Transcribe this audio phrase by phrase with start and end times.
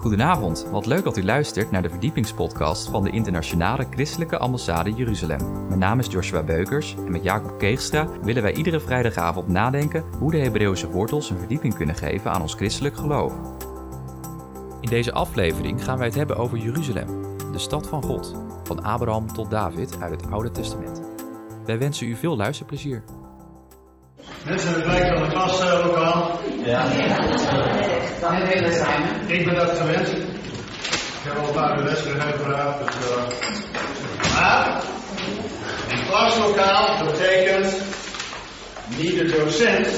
[0.00, 5.66] Goedenavond, wat leuk dat u luistert naar de verdiepingspodcast van de Internationale Christelijke Ambassade Jeruzalem.
[5.66, 10.30] Mijn naam is Joshua Beukers en met Jacob Keegstra willen wij iedere vrijdagavond nadenken hoe
[10.30, 13.34] de Hebreeuwse wortels een verdieping kunnen geven aan ons christelijk geloof.
[14.80, 17.08] In deze aflevering gaan wij het hebben over Jeruzalem,
[17.52, 21.02] de stad van God, van Abraham tot David uit het Oude Testament.
[21.64, 23.02] Wij wensen u veel luisterplezier.
[24.44, 26.40] Mensen, het lijkt wel een klaslokaal.
[26.64, 26.86] Ja.
[28.20, 29.02] Dan willen zijn.
[29.26, 30.08] Ik ben dat gewend.
[30.08, 32.78] Ik heb al een paar uur les gevraagd.
[32.84, 34.82] Dus, uh, maar,
[35.88, 37.74] een klaslokaal betekent
[38.96, 39.88] niet de docent,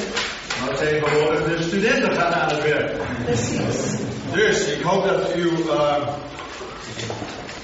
[0.61, 2.97] maar tegenwoordig de studenten gaan aan het werk.
[3.25, 3.97] Precies.
[4.33, 5.97] Dus ik hoop dat uw uh,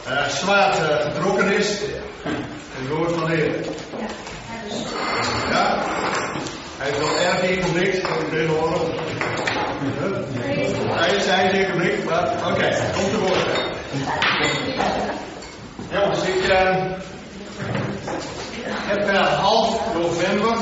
[0.09, 1.81] uh, zwaard uh, getrokken is.
[2.73, 3.55] Het woord van de Heer.
[5.51, 5.85] Ja?
[6.79, 8.81] Hij is wel erg ingeblikt, ik wil horen.
[10.95, 13.47] Hij is is ingeblikt, maar oké, okay, komt te woord.
[15.91, 16.43] Jongens, ik
[18.65, 20.57] heb per half november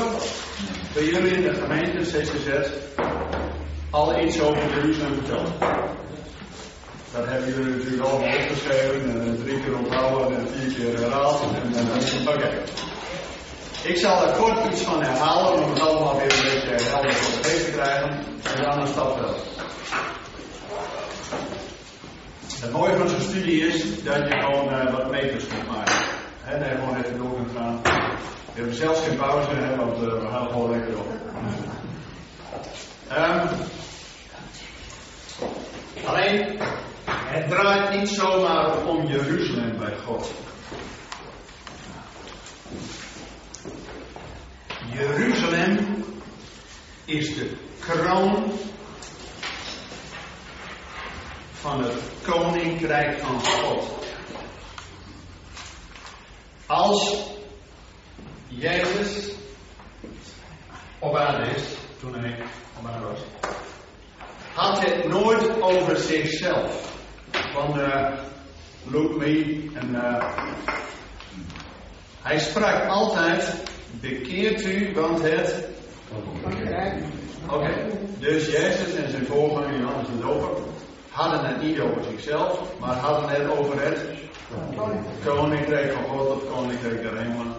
[0.93, 2.49] bij jullie in de gemeente CCZ
[3.89, 5.59] al iets over Jeruzalem verteld.
[7.13, 11.41] Dat hebben jullie natuurlijk allemaal opgeschreven en drie keer onthouden en vier keer herhaald.
[11.41, 12.29] Oké.
[12.29, 12.96] Okay.
[13.87, 17.41] Ik zal er kort iets van herhalen om het allemaal weer een beetje helder voor
[17.41, 18.09] de te krijgen.
[18.55, 19.35] En dan een stap verder.
[22.61, 25.95] Het mooie van zo'n studie is dat je gewoon uh, wat meters kunt maken.
[26.45, 27.79] Dat je gewoon even door kunt gaan.
[27.83, 31.05] We hebben zelfs geen pauze, want uh, we gaan gewoon lekker door.
[33.17, 33.49] Um,
[36.05, 36.59] alleen,
[37.05, 40.31] het draait niet zomaar om Jeruzalem bij God.
[44.93, 46.03] Jeruzalem
[47.05, 48.51] is de kroon
[51.51, 54.05] van het koninkrijk van God.
[56.65, 57.23] Als
[58.47, 59.31] Jezus
[60.99, 61.63] op aarde is,
[61.99, 62.39] toen hij
[62.79, 63.19] op aarde was,
[64.53, 66.95] had het nooit over zichzelf.
[67.31, 68.11] Van uh,
[68.83, 70.33] look me en uh,
[72.21, 73.65] hij sprak altijd
[74.01, 75.67] bekeert u, want het.
[76.45, 77.73] Oké, okay.
[78.19, 80.63] dus Jezus en zijn voorganger Johannes de Doper
[81.17, 83.99] hadden het niet over zichzelf, maar hadden het over het
[85.25, 87.53] koninkrijk van God of koninkrijk der hemelen.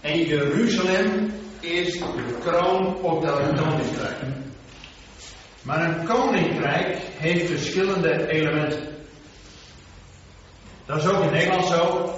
[0.00, 4.16] En Jeruzalem is de kroon op dat koninkrijk.
[5.62, 8.88] Maar een koninkrijk heeft verschillende elementen.
[10.86, 12.14] Dat is ook in Nederland zo.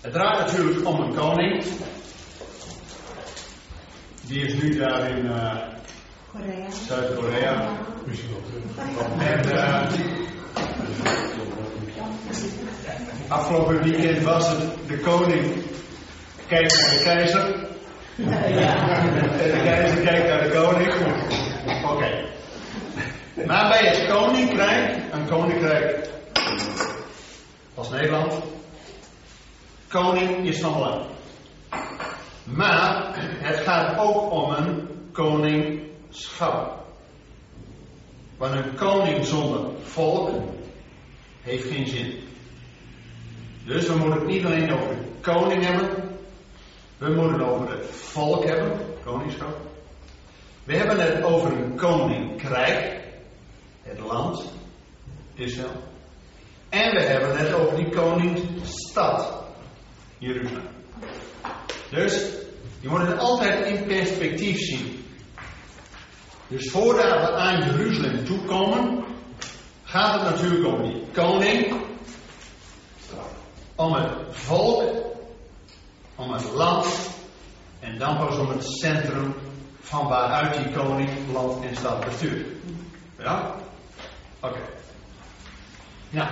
[0.00, 1.64] Het draait natuurlijk om een koning.
[4.26, 5.56] Die is nu daar in uh,
[6.86, 7.68] Zuid-Korea.
[9.18, 9.82] En uh,
[13.28, 15.62] afgelopen weekend was het de koning
[16.46, 17.54] kijkt naar de keizer.
[18.16, 20.92] En de keizer kijkt naar de koning.
[21.84, 21.92] Oké.
[21.92, 22.24] Okay.
[23.46, 26.08] Maar bij het koninkrijk, een koninkrijk
[27.74, 28.32] als Nederland,
[29.88, 31.04] koning is van belang.
[32.44, 36.86] Maar het gaat ook om een koningschap.
[38.36, 40.30] Want een koning zonder volk
[41.42, 42.14] heeft geen zin.
[43.64, 45.88] Dus we moeten het niet alleen over de koning hebben.
[46.98, 49.56] We moeten het over het volk hebben, koningschap.
[50.64, 53.00] We hebben het over een koninkrijk,
[53.82, 54.52] het land,
[55.34, 55.82] Israël.
[56.68, 59.42] En we hebben het over die koningsstad,
[60.18, 60.68] Jeruzalem.
[61.90, 62.24] Dus
[62.80, 65.04] je moet het altijd in perspectief zien.
[66.48, 69.04] Dus voordat we aan Jeruzalem toekomen,
[69.84, 71.80] gaat het natuurlijk om die koning,
[73.74, 75.06] om het volk,
[76.14, 76.86] om het land
[77.80, 79.34] en dan pas om het centrum
[79.80, 82.46] van waaruit die koning land en stad bestuurt.
[83.18, 83.54] Ja?
[84.40, 84.58] Oké.
[86.10, 86.28] Nou,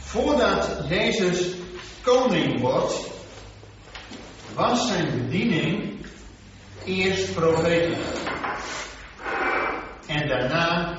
[0.00, 1.54] voordat Jezus
[2.04, 3.10] koning wordt,
[4.54, 5.96] was zijn bediening
[6.84, 7.98] eerst profetisch
[10.06, 10.98] en daarna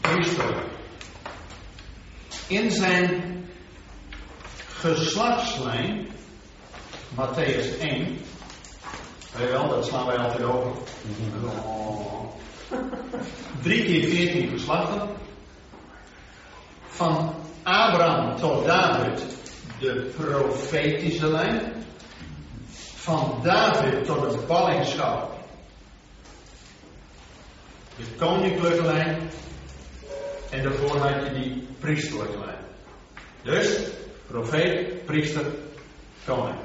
[0.00, 0.54] priester.
[2.46, 3.34] In zijn
[4.66, 6.08] geslachtslijn,
[7.14, 8.18] Matthäus 1,
[9.36, 10.70] weet je wel, dat slaan wij altijd over.
[13.62, 15.08] Drie keer veertien geslachten.
[16.88, 19.38] Van Abraham tot David
[19.80, 21.72] de profetische lijn.
[22.94, 25.38] Van David tot het ballingschap.
[27.96, 29.30] De koninklijke lijn.
[30.50, 32.64] En daarvoor had je die priesterlijke lijn.
[33.42, 33.78] Dus,
[34.26, 35.44] profeet, priester,
[36.24, 36.58] koning.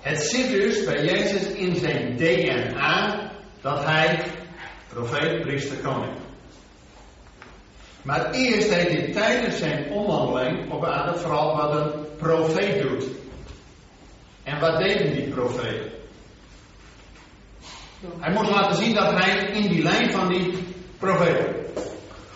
[0.00, 3.30] Het zit dus bij Jezus in zijn DNA
[3.60, 4.24] dat hij
[4.88, 6.21] profeet, priester, koning.
[8.02, 13.04] Maar eerst deed hij tijdens zijn omwandeling op aarde vooral wat een profeet doet.
[14.42, 15.90] En wat deden die profeten?
[18.18, 20.58] Hij moest laten zien dat hij in die lijn van die
[20.98, 21.54] profeten.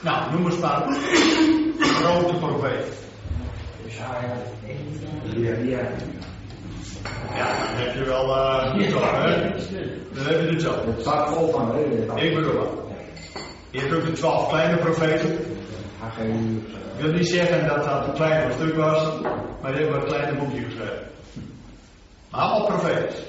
[0.00, 0.82] Nou, noem eens maar
[1.78, 2.92] grote profeten.
[7.36, 9.50] Ja, dan heb je wel uh, niet op, hè?
[10.12, 10.86] Dan heb je het zo.
[10.86, 11.78] Het staat vol van.
[12.16, 12.85] Ik bedoel.
[13.76, 15.32] Je hebt ook de twaalf kleine profeten.
[16.96, 19.20] Ik wil niet zeggen dat dat een klein stuk was,
[19.62, 21.08] maar die hebben een kleine boekje geschreven.
[22.30, 23.24] Maar allemaal profeten.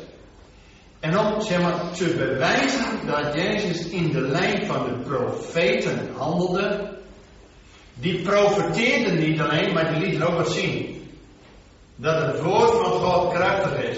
[1.00, 6.90] En om zeg maar, te bewijzen dat Jezus in de lijn van de profeten handelde,
[7.94, 11.10] die profeteerden niet alleen, maar die lieten ook wat zien.
[11.96, 13.98] Dat het woord van God krachtig is.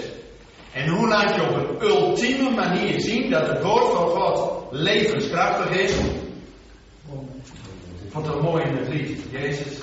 [0.72, 5.78] En hoe laat je op een ultieme manier zien dat het woord van God levenskrachtig
[5.78, 5.92] is?
[8.10, 9.20] Vond het mooi in het lied.
[9.30, 9.78] Jezus,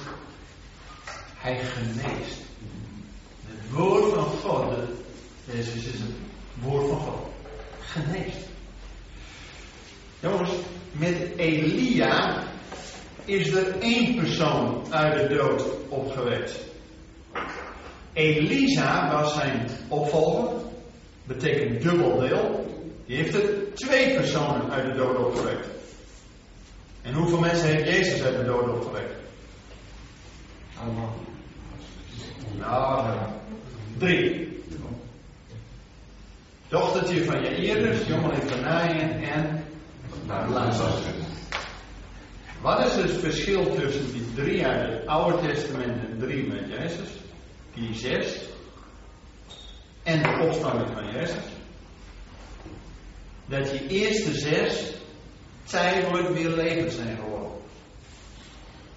[1.35, 2.38] hij geneest.
[3.45, 4.74] Het woord van God,
[5.45, 6.12] Jezus is het
[6.62, 7.27] woord van God.
[7.79, 8.38] Geneest.
[10.19, 10.51] Jongens,
[10.91, 12.44] met Elia
[13.25, 16.59] is er één persoon uit de dood opgewekt.
[18.13, 20.50] Elisa was zijn opvolger,
[21.23, 22.65] betekent dubbel deel.
[23.06, 25.76] Die heeft er twee personen uit de dood opgewekt.
[27.07, 29.13] En hoeveel mensen heeft Jezus uit de dood opgewekt?
[30.80, 31.15] Allemaal.
[32.57, 33.36] Nou, ja.
[33.98, 34.45] drie.
[36.68, 39.63] Dochtertje van Jairus, jongeling van Naaien en
[40.27, 41.04] Lazarus.
[42.62, 47.09] Wat is het verschil tussen die drie uit het Oude Testament en drie met Jezus?
[47.74, 48.42] Die zes.
[50.04, 51.44] En de opstanding van Jezus.
[53.45, 54.95] Dat die eerste zes
[55.69, 57.51] tijdelijk weer levend zijn geworden.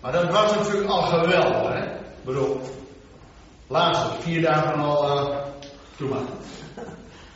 [0.00, 1.84] Maar dat was natuurlijk al geweldig, hè?
[1.84, 2.60] Ik bedoel,
[4.20, 5.04] vier dagen al,
[5.98, 6.20] uh, maar.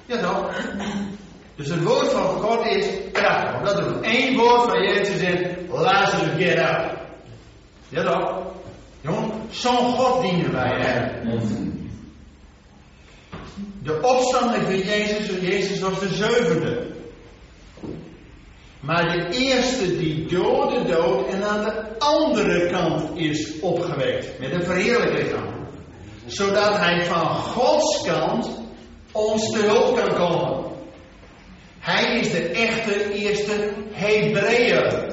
[0.07, 0.51] Ja toch?
[1.57, 3.59] Dus het woord van God is krachtig.
[3.59, 6.99] Omdat er één woord van Jezus is, Lazarus get up.
[7.89, 8.43] Ja toch?
[9.01, 11.23] Jongen, zo'n God dienen wij, hè?
[13.83, 16.94] De opstanding van Jezus, Jezus was de zevende.
[18.85, 24.39] Maar de eerste die door de dood en aan de andere kant is opgewekt.
[24.39, 25.69] Met een verheerlijk lichaam.
[26.27, 28.51] Zodat hij van Gods kant
[29.13, 30.65] ons te hulp kan komen.
[31.79, 35.13] Hij is de echte eerste Hebreeër.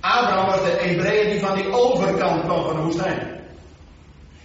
[0.00, 3.40] Abraham was de Hebreeër die van die overkant kwam van de woestijn.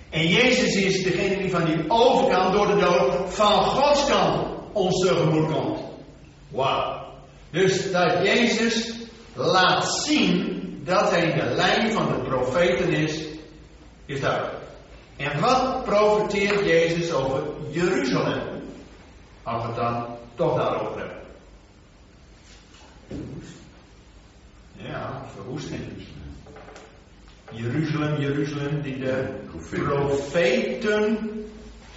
[0.09, 4.99] En Jezus is degene die van die overkant door de dood van Gods kant ons
[4.99, 5.79] tegemoet komt.
[6.49, 7.02] Wauw.
[7.53, 8.93] Dus dat Jezus
[9.33, 13.23] laat zien dat hij de lijn van de profeten is,
[14.05, 14.57] is duidelijk.
[15.15, 18.61] En wat profeteert Jezus over Jeruzalem?
[19.43, 20.05] Als we het dan
[20.35, 21.17] toch daarover hebben.
[24.75, 25.81] Ja, verwoesting.
[27.51, 31.17] Jeruzalem, Jeruzalem, die de profeten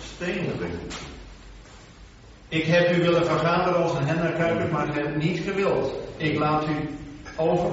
[0.00, 0.54] stenen.
[2.48, 5.92] Ik heb u willen vergaderen als een hennerkuiper, maar ik heb niet gewild.
[6.16, 6.88] Ik laat u
[7.36, 7.70] over.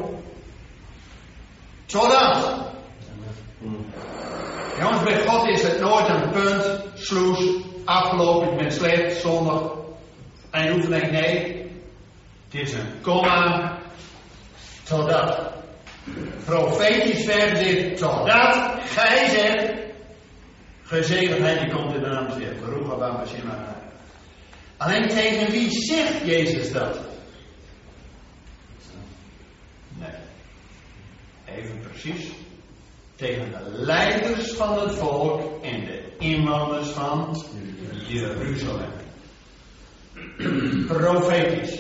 [1.86, 2.62] Totdat.
[4.80, 7.46] Jongens, bij God is het nooit een punt, sloes,
[7.86, 9.72] afgelopen, ik ben slecht, zondag.
[10.50, 11.72] En je hoeft nee.
[12.50, 13.78] Het is een komma.
[14.84, 15.52] Totdat.
[16.46, 19.74] Profetisch vers dit, totdat gij zegt,
[20.84, 22.54] gezegendheid die komt in de naam Heer.
[22.62, 23.50] Baruch haba Hashem
[24.78, 27.00] Alleen tegen wie zegt Jezus dat?
[29.98, 30.10] Nee.
[31.58, 32.26] Even precies.
[33.16, 37.46] Tegen de leiders van het volk en de inwoners van
[38.08, 38.92] Jeruzalem.
[40.88, 41.80] Profetisch.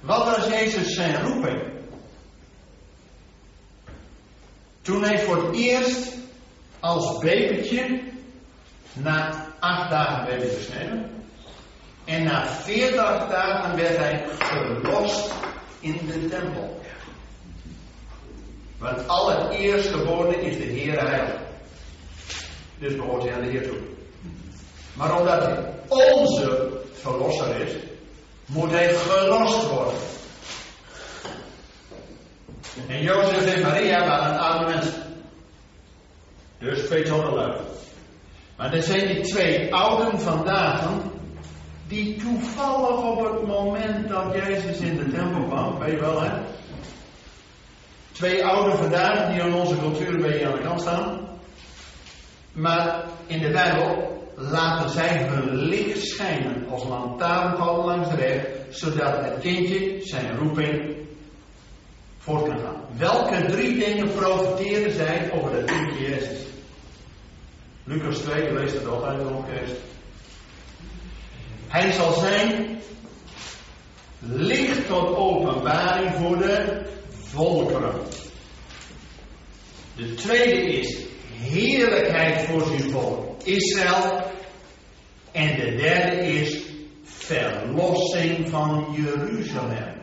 [0.00, 1.62] Wat was Jezus zijn roeping?
[4.82, 6.12] Toen hij voor het eerst
[6.80, 8.00] als babytje
[8.92, 11.24] na acht dagen werd hij besneden.
[12.04, 15.32] En na veertig dagen werd hij verlost
[15.80, 16.80] in de tempel.
[18.78, 21.40] Want alle eerstgeborene is de Heer heilig.
[22.78, 23.78] Dus behoort hij aan de Heer toe.
[24.92, 27.72] Maar omdat hij onze verlosser is,
[28.46, 29.98] moet hij gelost worden.
[32.88, 35.02] En Jozef en Maria waren arme mensen.
[36.58, 37.52] Dus twee lui.
[38.60, 40.88] Maar er zijn die twee ouden vandaag
[41.88, 46.30] die toevallig op het moment dat Jezus in de tempel kwam, weet je wel hè?
[48.12, 51.28] Twee ouden vandaag die aan onze cultuur een beetje aan de kant staan.
[52.52, 59.24] Maar in de Bijbel laten zij hun licht schijnen als lantaarnpalen langs de weg, zodat
[59.24, 60.96] het kindje zijn roeping
[62.18, 62.84] voort kan gaan.
[62.96, 66.49] Welke drie dingen profiteren zij over het kindje Jezus?
[67.90, 69.70] Lucas 2, leest het altijd nog eens.
[71.68, 72.80] Hij zal zijn
[74.18, 78.00] licht tot openbaring voor de volkeren.
[79.96, 84.30] De tweede is heerlijkheid voor zijn volk Israël.
[85.32, 86.62] En de derde is
[87.02, 89.94] verlossing van Jeruzalem.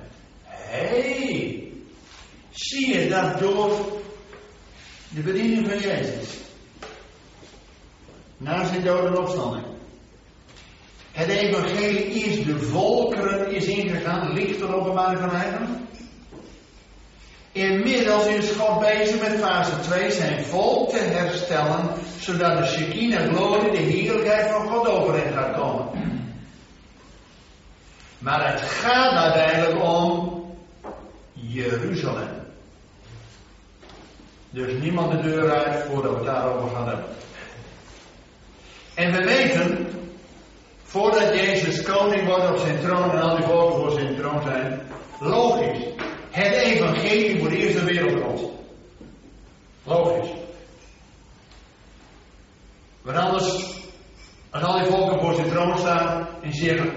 [0.44, 1.72] Hé, hey,
[2.50, 4.02] zie je dat door
[5.10, 6.46] de bediening van Jezus?
[8.38, 9.66] Na zijn dood en opstanding.
[11.12, 15.88] Het evangelie is de volkeren is ingegaan, licht er openbaring van eigen.
[17.52, 21.90] Inmiddels is God bezig met fase 2 zijn volk te herstellen,
[22.20, 25.88] zodat de Shekinah glorie, de heerlijkheid van God overheen gaat komen.
[28.18, 30.44] Maar het gaat uiteindelijk om
[31.34, 32.30] Jeruzalem.
[34.50, 37.06] Dus niemand de deur uit voordat we het daarover gaan hebben.
[38.98, 39.88] En we weten,
[40.84, 44.82] voordat Jezus koning wordt op zijn troon en al die volken voor zijn troon zijn,
[45.20, 45.86] logisch,
[46.32, 48.52] het evangelie voor de eerste wereld
[49.84, 50.30] Logisch.
[53.02, 53.46] Want anders,
[54.50, 56.94] als al die volken voor zijn troon staan en zeggen,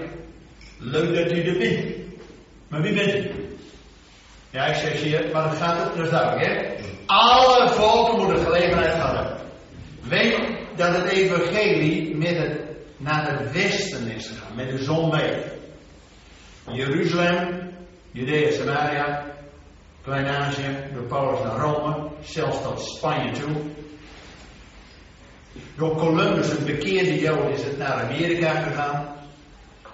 [0.77, 1.95] leuk dat u er bent.
[2.67, 3.57] Maar wie bent u?
[4.49, 6.83] Ja, ik zeg hier, maar het gaat het dus duidelijk, hè?
[7.05, 9.37] Alle volken moeten gelegenheid hebben.
[10.01, 12.59] Weet dat het evangelie met het,
[12.97, 15.43] naar het westen is gegaan, met de zon mee.
[16.71, 17.69] Jeruzalem,
[18.11, 19.25] Judea, Samaria,
[20.01, 23.55] Klein-Azië, door Paulus naar Rome, zelfs tot Spanje toe.
[25.77, 29.15] Door Columbus, een bekeerde Jood, is het naar Amerika gegaan.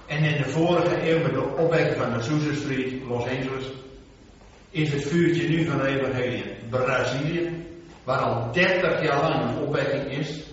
[0.06, 3.66] En in de vorige eeuw met de opwekking van de Azusa Street, Los Angeles,
[4.70, 7.66] is het vuurtje nu van de evangelie Brazilië,
[8.04, 10.48] waar al 30 jaar lang een opwekking is.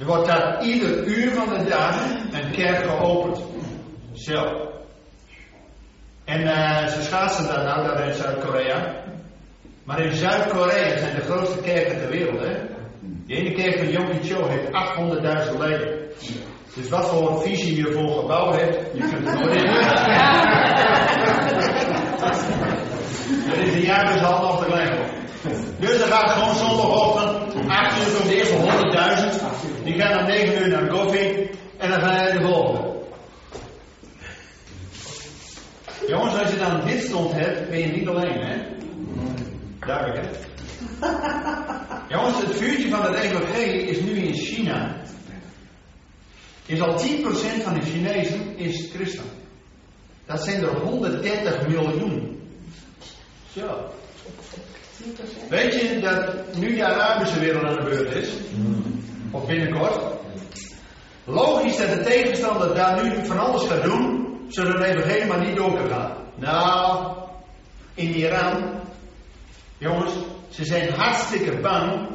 [0.00, 3.42] Er wordt daar ieder uur van de dag een kerk geopend.
[4.12, 4.68] Zo.
[6.24, 9.04] En uh, ze schaatsen daar nou, daar in Zuid-Korea.
[9.84, 12.54] Maar in Zuid-Korea zijn de grootste kerken ter wereld, hè?
[13.26, 14.66] De ene kerk van Yom Cho heeft
[15.52, 15.98] 800.000 leden.
[16.74, 19.66] Dus wat voor visie je voor gebouw hebt, je kunt het nooit in.
[23.48, 25.10] Dat is jaar dus half te klein
[25.78, 29.69] Dus dan gaat gewoon zondagochtend, 8 uur komt de eerste 100.000.
[29.84, 32.88] Die gaan om 9 uur naar koffie en dan ga je de volgende.
[36.08, 38.56] Jongens, als je dan dit stond hebt, ben je niet alleen, hè?
[39.86, 40.48] Duidelijk, hè?
[42.14, 44.96] Jongens, het vuurtje van het evangelie is nu in China.
[46.66, 49.24] Is al 10% van de Chinezen is christen.
[50.26, 52.40] Dat zijn er 130 miljoen.
[53.52, 53.90] Zo.
[55.48, 58.28] Weet je dat nu de Arabische wereld aan de beurt is?
[59.30, 60.18] Of binnenkort?
[61.24, 65.56] Logisch dat de tegenstander daar nu van alles gaat doen zodat het evangelie maar niet
[65.56, 66.16] door kan gaan.
[66.34, 67.06] Nou,
[67.94, 68.80] in Iran,
[69.78, 70.12] jongens,
[70.48, 72.08] ze zijn hartstikke bang.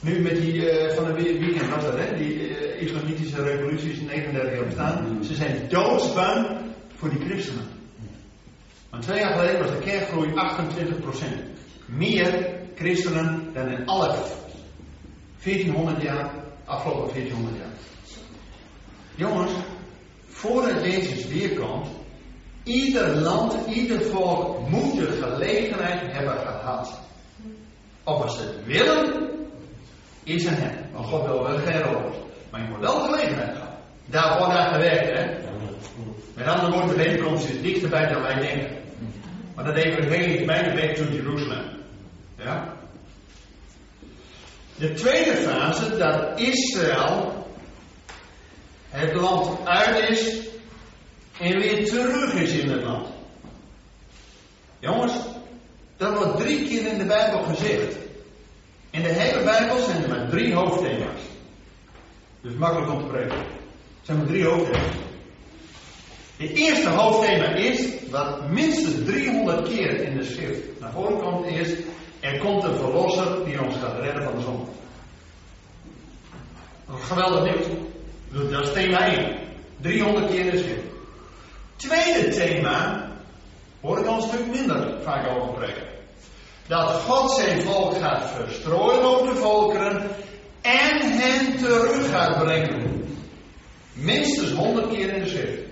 [0.00, 2.16] Nu met die, uh, van de weekend was dat, hè?
[2.16, 5.24] Die uh, islamitische revoluties 39 jaar bestaan.
[5.24, 6.46] Ze zijn doodsbang
[6.96, 7.64] voor die christenen.
[8.90, 10.34] Want twee jaar geleden was de kerkgroei 28%.
[11.86, 14.14] Meer christenen dan in alle
[15.44, 16.30] 1400 jaar,
[16.64, 17.72] afgelopen 1400 jaar.
[19.14, 19.52] Jongens,
[20.26, 21.88] voordat Jezus weerkomt,
[22.62, 27.00] ieder land, ieder volk moet de gelegenheid hebben gehad.
[28.04, 29.30] Of als ze het willen,
[30.22, 30.90] is een hen.
[30.92, 32.14] Want God wil wel geen rood.
[32.50, 33.74] Maar je moet wel de gelegenheid gaan.
[34.06, 35.42] Daar wordt aan gewerkt, hè.
[36.34, 38.76] Met andere woorden, de bijeenkomst is dichterbij dan wij denken.
[39.54, 41.64] Maar dat evangelie is bijna weg to Jeruzalem.
[42.36, 42.73] Ja?
[44.76, 47.46] De tweede fase, dat Israël
[48.88, 50.38] het land uit is
[51.40, 53.06] en weer terug is in het land.
[54.78, 55.12] Jongens,
[55.96, 57.96] dat wordt drie keer in de Bijbel gezegd.
[58.90, 61.20] In de hele Bijbel zijn er maar drie hoofdthema's.
[62.40, 63.38] Dus makkelijk om te preken.
[63.38, 63.44] Er
[64.02, 64.96] zijn maar drie hoofdthema's.
[66.36, 71.68] Het eerste hoofdthema is, wat minstens 300 keer in de schrift naar voren komt, is,
[72.24, 74.68] er komt een verlosser die ons gaat redden van de zon.
[76.88, 77.66] Geweldig nieuws.
[78.50, 79.36] Dat is thema 1.
[79.80, 80.82] 300 keer in de.
[81.76, 83.08] Tweede thema,
[83.80, 85.82] hoor ik al een stuk minder vaak over spreken.
[86.66, 90.10] Dat God zijn volk gaat verstrooien over de volkeren
[90.60, 93.04] en hen terug gaat brengen.
[93.92, 95.62] Minstens 100 keer in de schrift.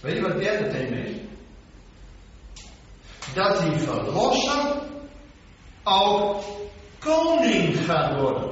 [0.00, 1.27] Weet je wat het derde thema is?
[3.34, 4.76] Dat die verlosser
[5.84, 6.42] ook
[6.98, 8.50] koning gaat worden.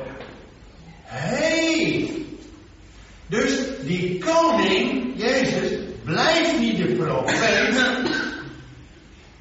[1.03, 2.11] Hey!
[3.27, 8.11] Dus die koning, Jezus, blijft niet de profeet,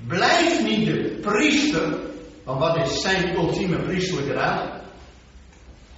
[0.07, 1.99] blijft niet de priester,
[2.43, 4.83] want wat is zijn ultieme priestelijke raad?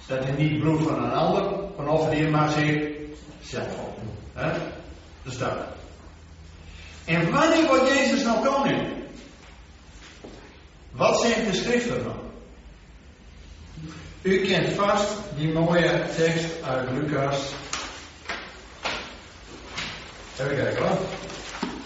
[0.06, 1.42] Dat hij niet bloed van een ander,
[1.76, 3.98] van offer maar zichzelf op.
[5.22, 5.56] Is dat.
[7.04, 8.97] En wanneer wordt Jezus nou koning?
[10.98, 12.16] Wat zegt de schrift ervan?
[14.22, 17.52] U kent vast die mooie tekst uit Lucas.
[20.40, 20.98] Even kijken hoor.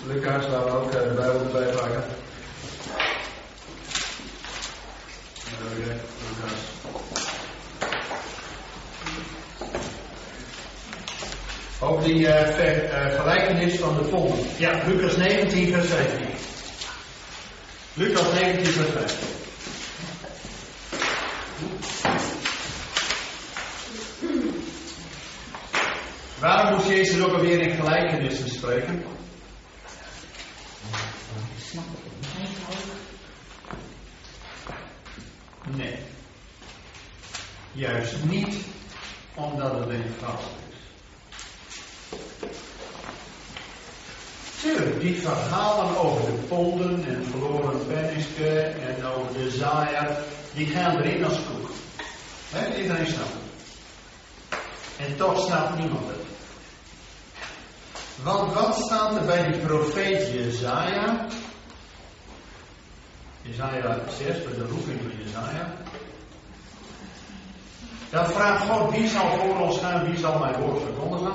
[0.07, 2.05] Lucas, waar we ook eh, de Bijbel erbij pakken.
[5.47, 6.61] Even Lucas.
[11.81, 14.39] Over die uh, ver, uh, gelijkenis van de ponden.
[14.59, 16.42] Ja, Lucas 19, vers 15.
[17.95, 19.29] Lucas 19, vers 15.
[26.41, 29.05] Waarom moest Jezus ook alweer in gelijkenissen spreken?
[35.77, 35.99] Nee.
[37.73, 38.57] Juist niet
[39.35, 40.77] omdat het eenvoudig is.
[44.63, 50.17] Tuurlijk, die verhalen over de ponden en verloren penniske en over de zaaier,
[50.55, 51.71] die gaan erin als koek.
[52.51, 53.31] He, iedereen snapt
[54.97, 56.17] En toch snapt niemand het.
[58.23, 61.27] Want wat staat er bij die profeet Jezaja?
[63.43, 65.73] Jezaja 6, bij de roeping van Jezaja.
[68.11, 71.33] Dan vraagt God, wie zal voor ons gaan, wie zal mijn woord verkondigen?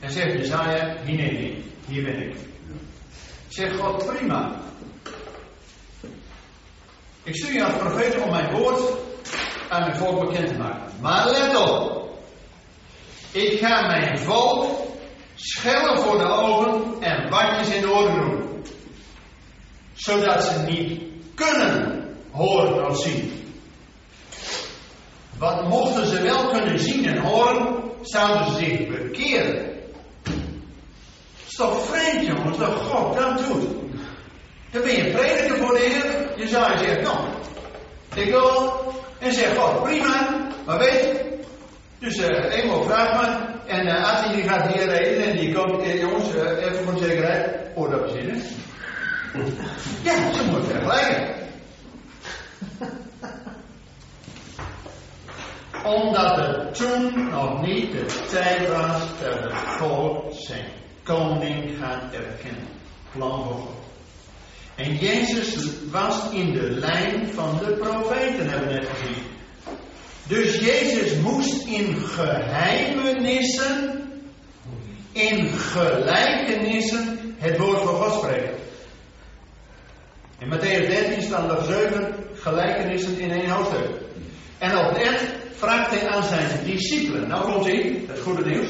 [0.00, 2.36] En zegt Jezaja, hier neem ik, hier ben ik.
[3.58, 4.50] Zegt God, prima.
[7.22, 8.80] Ik stuur je als profeet om mijn woord
[9.68, 10.92] aan mijn volk bekend te maken.
[11.00, 12.08] Maar let op.
[13.32, 14.80] Ik ga mijn volk
[15.34, 18.64] schellen voor de ogen en watjes in de oren doen.
[19.94, 21.02] Zodat ze niet
[21.34, 23.52] kunnen horen of zien.
[25.38, 29.67] Wat mochten ze wel kunnen zien en horen, zouden ze zich bekeren.
[31.58, 33.66] Toch vreemd jongens, dat God dat doet.
[34.70, 36.38] Dan ben je prediker voor de Heer.
[36.38, 37.18] Je zou je zeggen, nou,
[38.14, 38.82] ik wil.
[39.18, 41.38] En zeg God, prima, maar weet je.
[41.98, 43.46] Dus uh, eenmaal vraag me.
[43.66, 46.84] En uh, als hij die gaat hier reden en die komt, eh, jongens, uh, even
[46.84, 48.42] voor zekerheid, bezinnen.
[50.02, 51.34] Ja, ze moeten vergelijken.
[55.84, 60.77] Omdat het toen nog niet de tijd was dat het volk zijn
[61.08, 62.68] koning gaat erkennen.
[63.12, 63.76] Plan voor God.
[64.74, 69.22] En Jezus was in de lijn van de profeten, hebben we net gezien.
[70.26, 74.02] Dus Jezus moest in geheimenissen,
[75.12, 78.54] in gelijkenissen, het woord van God spreken.
[80.38, 83.90] In Matthäus 13 staan er zeven gelijkenissen in één hoofdstuk.
[84.58, 87.28] En op het vraagt hij aan zijn discipelen.
[87.28, 88.68] Nou komt hij, het goede nieuws.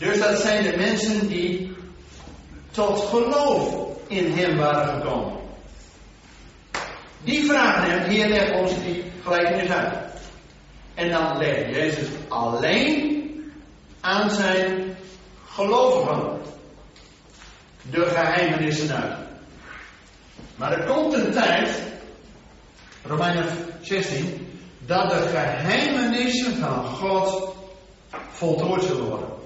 [0.00, 1.76] Dus dat zijn de mensen die
[2.70, 5.38] tot geloof in hem waren gekomen.
[7.24, 9.94] Die vragen hem, hier legt ons die gelijkenis uit.
[10.94, 13.52] En dan legt Jezus alleen
[14.00, 14.96] aan zijn
[15.46, 16.40] gelovigen
[17.90, 19.18] de geheimenissen uit.
[20.56, 21.82] Maar er komt een tijd,
[23.02, 23.46] Romeinen
[23.80, 24.48] 16,
[24.86, 27.54] dat de geheimenissen van God
[28.30, 29.38] voltooid zullen worden.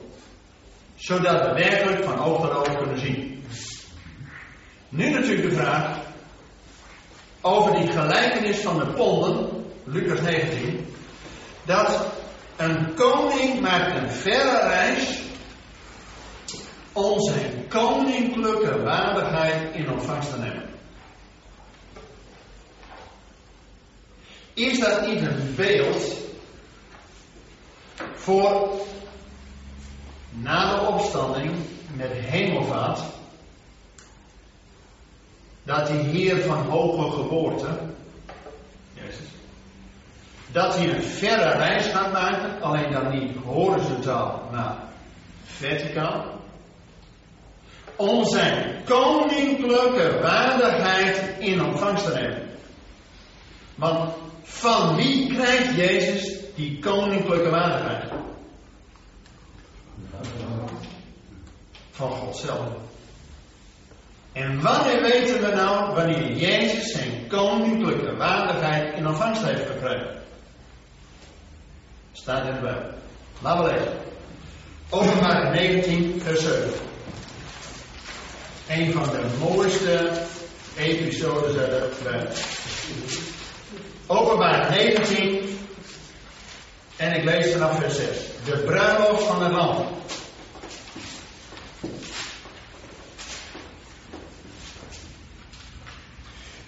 [0.95, 3.45] Zodat we werkelijk van oog tot oog kunnen zien.
[4.89, 5.99] Nu natuurlijk de vraag
[7.41, 10.87] over die gelijkenis van de ponden, Lucas 19,
[11.65, 12.07] dat
[12.57, 15.23] een koning maakt een verre reis
[16.93, 20.69] om zijn koninklijke waardigheid in ontvangst te nemen.
[24.55, 26.17] Is dat niet een beeld
[28.15, 28.71] voor
[30.43, 31.51] na de opstanding
[31.97, 33.01] met hemelvaart,
[35.63, 37.79] dat die Heer van hoge geboorte,
[38.93, 39.29] Jezus,
[40.53, 44.77] dat hij een verre reis gaat maken, alleen dan niet horizontaal, maar
[45.45, 46.25] verticaal,
[47.97, 52.43] om zijn koninklijke waardigheid in ontvangst te nemen.
[53.75, 58.24] Want van wie krijgt Jezus die koninklijke waardigheid?
[61.91, 62.67] Van God zelf.
[64.33, 70.23] En wanneer weten we nou wanneer Jezus zijn koninklijke waardigheid in ontvangst heeft gekregen?
[72.13, 72.91] Staat in de Bijbel.
[73.41, 73.99] Laten we lezen.
[74.91, 76.71] Openbaar 19, vers 7.
[78.69, 80.11] Een van de mooiste
[80.77, 82.33] episodes uit de Bijbel.
[84.07, 85.59] Openbaar 19.
[87.05, 88.07] En ik lees vanaf vers 6.
[88.45, 89.87] De bruiloft van het lam.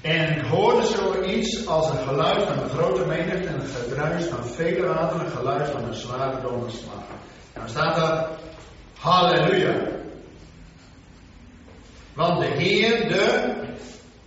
[0.01, 4.47] En ik hoorde zoiets als een geluid van een grote menigte en een gedruis van
[4.47, 7.03] vele wateren, een geluid van een zware donderslag.
[7.53, 8.29] Dan staat er,
[8.99, 9.89] halleluja.
[12.15, 13.55] Want de Heer, de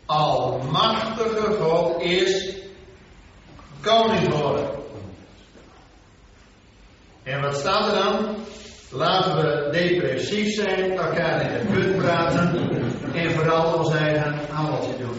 [0.06, 2.56] Almachtige God, is
[3.82, 4.79] koning geworden.
[7.30, 8.36] En wat staat er dan?
[8.92, 12.70] Laten we depressief zijn, elkaar in de put praten
[13.14, 15.18] en vooral ons eigen aanbodje doen.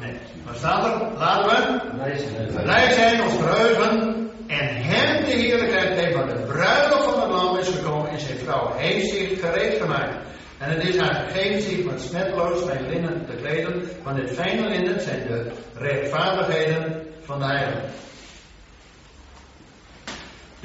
[0.00, 1.18] Nee, wat staat er?
[1.18, 4.14] Laten we blij zijn, ons verheugen
[4.46, 6.18] en hem de heerlijkheid geven.
[6.18, 10.16] Want de bruiloft van het lam is gekomen en zijn vrouw heeft zich gereed gemaakt.
[10.58, 14.68] En het is haar gegeven zich met smetloos mijn linnen te kleden, want dit fijne
[14.68, 17.90] linnen zijn de rechtvaardigheden van de heiligen.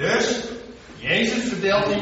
[0.01, 0.43] Dus,
[0.97, 2.01] Jezus vertelt die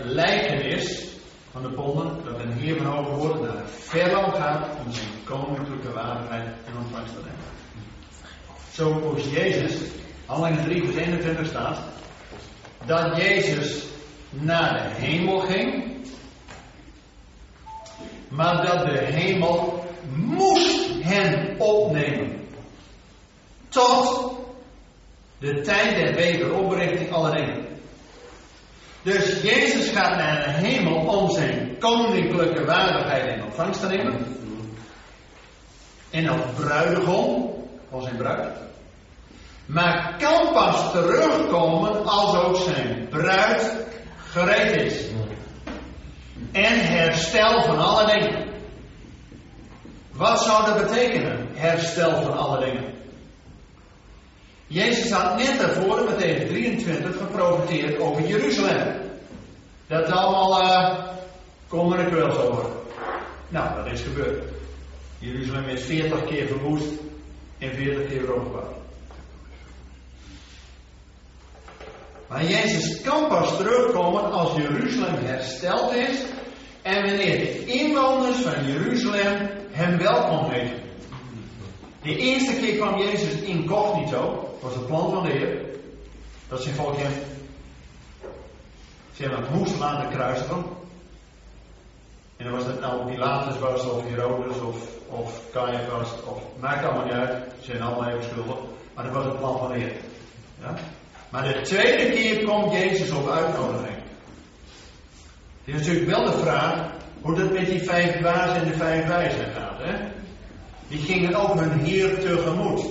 [0.00, 1.06] gelijkenis
[1.50, 5.92] van de ponden dat een heer van hoge woorden naar verland gaat om zijn koninklijke
[5.92, 7.40] waardigheid in ontvangst te nemen.
[8.72, 9.74] Zo moest Jezus,
[10.26, 11.78] handelingen 3 vers 21 staat,
[12.86, 13.84] dat Jezus
[14.30, 15.96] naar de hemel ging,
[18.28, 22.48] maar dat de hemel moest hem opnemen.
[23.68, 24.31] Tot
[25.42, 27.66] de tijd der wederoprichting aller dingen.
[29.02, 34.36] Dus Jezus gaat naar de hemel om zijn koninklijke waardigheid in ontvangst te nemen.
[36.10, 37.54] En als bruidegom
[37.90, 38.56] van zijn bruid.
[39.66, 43.76] Maar kan pas terugkomen als ook zijn bruid
[44.16, 45.04] gereed is.
[46.52, 48.44] En herstel van alle dingen.
[50.12, 51.48] Wat zou dat betekenen?
[51.52, 53.01] Herstel van alle dingen.
[54.72, 59.00] Jezus had net daarvoor, met Matthäus 23, geprofiteerd over Jeruzalem.
[59.86, 60.98] Dat het allemaal uh,
[61.68, 62.72] kom en kwel zou worden.
[63.48, 64.44] Nou, dat is gebeurd.
[65.18, 66.90] Jeruzalem is 40 keer verwoest
[67.58, 68.76] en 40 keer opgebouwd.
[72.28, 76.18] Maar Jezus kan pas terugkomen als Jeruzalem hersteld is
[76.82, 80.91] en wanneer de inwoners van Jeruzalem hem welkom heten.
[82.02, 85.60] De eerste keer kwam Jezus incognito, was het plan van de Heer,
[86.48, 87.12] dat zijn volk hem,
[89.12, 90.64] zeg maar, moest laten kruisigen.
[92.36, 94.76] En dan was het nou Pilatus of Herodes, of,
[95.08, 98.58] of Caiaphas, of maakt allemaal niet uit, ze zijn allemaal even schuldig,
[98.94, 99.92] maar dat was het plan van de Heer.
[100.60, 100.74] Ja?
[101.30, 103.96] Maar de tweede keer komt Jezus op uitnodiging.
[105.64, 109.06] Het is natuurlijk wel de vraag hoe dat met die vijf dwazen en de vijf
[109.06, 109.78] wijzen gaat.
[109.78, 110.21] Hè?
[110.92, 112.84] Die gingen ook hun Heer tegemoet.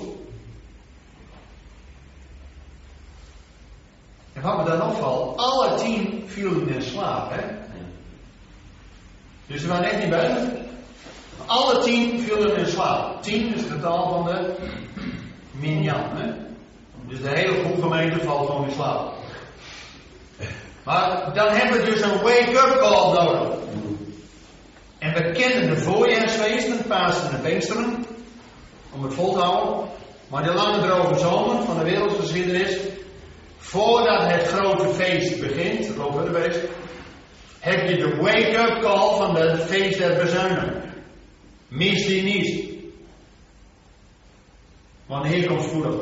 [4.32, 7.30] En wat me dan opvalt, alle tien vielen in slaap.
[7.30, 7.42] Hè?
[9.46, 10.52] Dus ze waren echt niet bij.
[11.46, 13.22] Alle tien vielen in slaap.
[13.22, 14.54] Tien is het getal van de
[15.50, 16.16] minyan.
[16.16, 16.32] Hè?
[17.08, 19.14] Dus de hele groep gemeente valt gewoon in slaap.
[20.82, 23.58] Maar dan hebben we dus een wake-up call nodig.
[25.02, 28.04] En we kennen de voorjaarsfeesten, Pasen en Pinksteren,
[28.92, 29.88] om het vol te houden.
[30.28, 32.78] Maar de lange droge zomer van de wereldgeschiedenis,
[33.56, 36.60] voordat het grote feest begint, het Loofhuttenfeest,
[37.58, 40.82] heb je de wake-up call van het feest der bezuinen.
[41.68, 42.70] Mis die niet.
[45.06, 45.94] Want hier komt spoedig.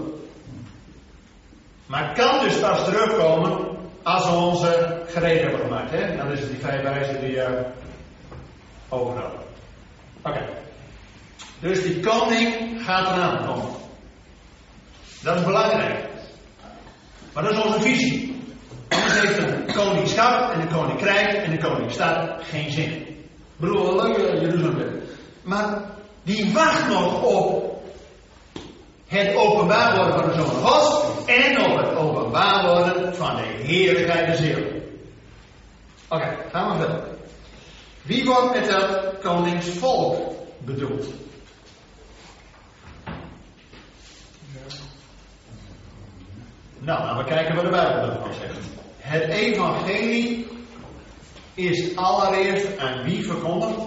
[1.86, 5.90] Maar kan dus pas terugkomen als we onze gereed hebben gemaakt.
[5.90, 6.16] Hè?
[6.16, 7.48] Dan is het die vijf wijzen die uh,
[8.90, 9.40] overhouden.
[10.22, 10.48] Oké.
[11.60, 13.70] Dus die koning gaat eraan komen.
[15.22, 16.08] Dat is belangrijk.
[17.32, 18.42] Maar dat is onze visie.
[18.88, 22.90] Anders heeft een koningschap en een koninkrijk en een koningsstad geen zin.
[22.90, 23.16] Ik
[23.56, 25.02] bedoel, wel leuk dat Jeruzalem bent.
[25.42, 25.82] Maar
[26.22, 27.82] die wacht nog op
[29.06, 34.38] het openbaar worden van de Zoon en op het openbaar worden van de heerlijkheid des
[34.38, 34.82] Heeren.
[36.08, 37.00] Oké, gaan we verder.
[38.02, 41.06] Wie wordt met dat koningsvolk bedoeld?
[46.78, 48.58] Nou, laten we kijken wat de Bijbel ervan zegt.
[48.96, 50.46] Het evangelie
[51.54, 53.80] is allereerst aan wie verkondigd?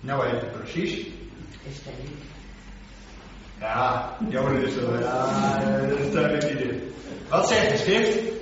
[0.00, 0.92] Nou even precies.
[1.62, 2.12] Is dat niet?
[3.60, 4.16] Ja,
[4.62, 5.00] is er.
[5.00, 6.92] Ja, dat is duidelijk niet in.
[7.28, 8.37] Wat zegt de schrift?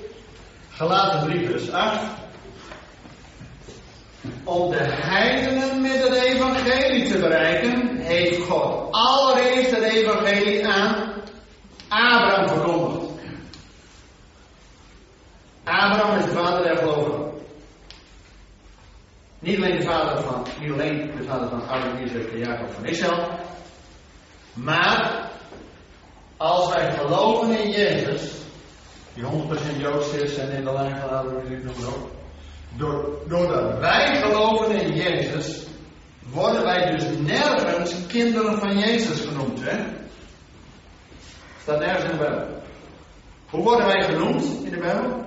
[0.77, 2.01] Gelaten 3 vers 8.
[4.45, 11.13] Om de heidenen met het evangelie te bereiken, heeft God allereerst het evangelie aan
[11.89, 13.13] Abraham verkondigd.
[15.65, 17.33] Abraham is de vader der gelovigen.
[19.39, 22.85] Niet alleen de vader van, niet alleen de vader van Abraham, Isaac en Jacob van
[22.85, 23.29] Israël,
[24.53, 25.31] maar
[26.37, 28.45] als wij geloven in Jezus,
[29.17, 32.11] die 100% Joods is en in de lijn van Abraham, ik noem ook.
[32.77, 35.67] Door, doordat wij geloven in Jezus,
[36.33, 39.61] worden wij dus nergens kinderen van Jezus genoemd.
[39.63, 39.85] Hè?
[41.63, 42.47] Staat nergens in de Bijbel.
[43.51, 45.25] Hoe worden wij genoemd in de Bijbel?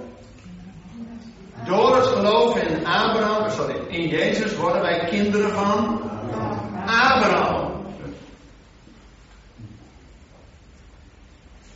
[1.65, 6.01] Door het geloven in Abraham, sorry, in Jezus worden wij kinderen van
[6.85, 7.68] Abraham.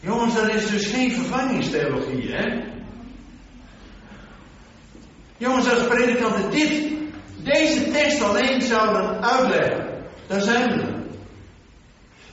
[0.04, 2.64] Jongens, dat is dus geen vervangingstheologie, hè?
[5.38, 6.84] Jongens, als predikanten dit,
[7.38, 9.88] deze tekst alleen zouden uitleggen,
[10.28, 10.84] dan zijn we.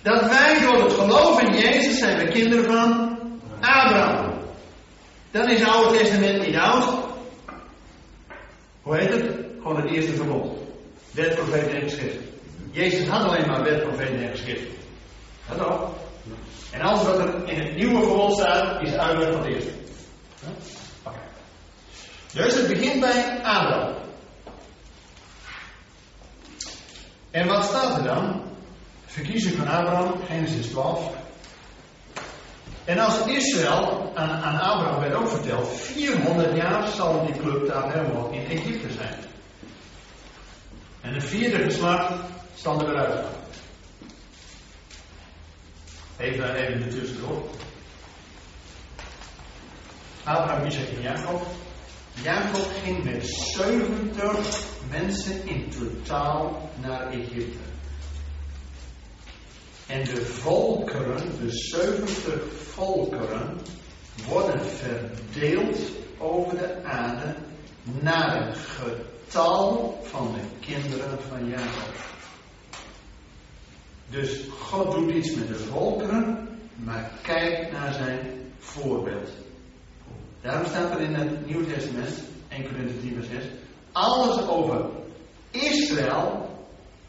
[0.02, 3.18] Dat wij door het geloof in Jezus zijn we kinderen van
[3.60, 4.32] Abraham.
[5.30, 7.04] Dan is het Oude Testament niet oud.
[8.82, 9.24] Hoe heet het?
[9.62, 10.58] Gewoon het eerste verbod.
[11.10, 12.16] Wet, profeet en geschrift.
[12.70, 14.66] Jezus had alleen maar wet, profeet en geschrift.
[15.48, 15.99] Dat ook.
[16.70, 19.70] En alles wat er in het nieuwe verbod staat, is uitleg van het eerste.
[22.32, 23.94] Dus het begint bij Abraham.
[27.30, 28.42] En wat staat er dan?
[29.06, 31.12] Verkiezing van Abraham, Genesis 12.
[32.84, 38.30] En als Israël aan, Abraham werd ook verteld, 400 jaar zal die club daar helemaal
[38.30, 39.14] in Egypte zijn.
[41.00, 42.12] En de vierde geslacht
[42.54, 43.39] zal er weer.
[46.20, 47.42] Even, even ertussendoor.
[50.24, 51.46] Abraham, Isaac en Jacob.
[52.22, 57.58] Jacob ging met 70 mensen in totaal naar Egypte.
[59.86, 62.32] En de volkeren, de 70
[62.72, 63.60] volkeren,
[64.28, 65.78] worden verdeeld
[66.18, 67.34] over de aarde
[67.82, 71.94] naar het getal van de kinderen van Jacob.
[74.10, 78.18] Dus God doet iets met de volkeren, maar kijk naar zijn
[78.58, 79.28] voorbeeld.
[80.40, 83.44] Daarom staat er in het Nieuw Testament, 1 Corinthië 3 vers 6,
[83.92, 84.84] alles over
[85.50, 86.48] Israël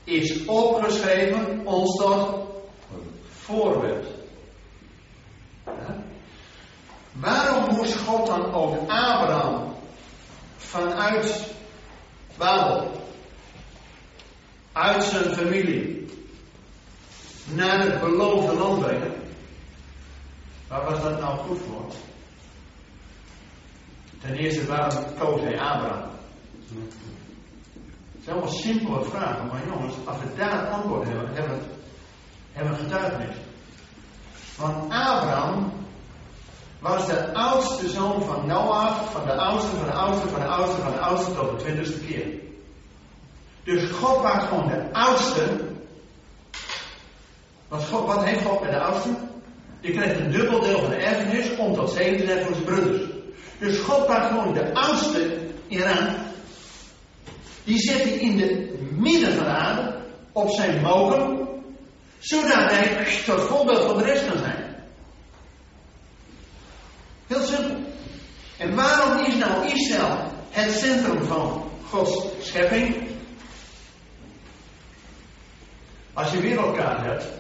[0.04, 2.40] is opgeschreven ons tot
[3.30, 4.06] voorbeeld.
[7.12, 9.74] Waarom moest God dan ook Abraham
[10.58, 11.48] vanuit
[12.38, 12.92] Babel,
[14.72, 16.08] uit zijn familie,
[17.46, 19.14] naar het beloofde land brengen?
[20.68, 21.92] Waar was dat nou goed voor?
[24.22, 26.10] Ten eerste, waarom koos hij Abraham?
[28.12, 31.34] Het zijn allemaal simpele vragen, maar jongens, als we daar het antwoord hebben,
[32.52, 33.36] hebben we, getuigenis.
[34.58, 35.72] Want Abraham
[36.80, 40.82] was de oudste zoon van Noach, van de oudste, van de oudste, van de oudste,
[40.82, 42.40] van de oudste tot de twintigste keer.
[43.64, 45.70] Dus God was gewoon de oudste.
[47.72, 49.10] Wat, wat heeft God met de oudste?
[49.80, 52.66] Je krijgt een dubbel deel van de erfenis om tot zegen te zijn voor zijn
[52.66, 53.10] broeders.
[53.60, 56.18] Dus God was gewoon de oudste in rang.
[57.64, 59.96] Die zet hij in de midden van de aarde
[60.32, 61.48] op zijn mogen,
[62.20, 64.76] zodat hij tot voorbeeld van de rest kan zijn.
[67.28, 67.76] Heel simpel.
[68.58, 70.18] En waarom is nou Israël
[70.50, 73.10] het centrum van Gods schepping?
[76.14, 77.40] Als je wereldkaart hebt,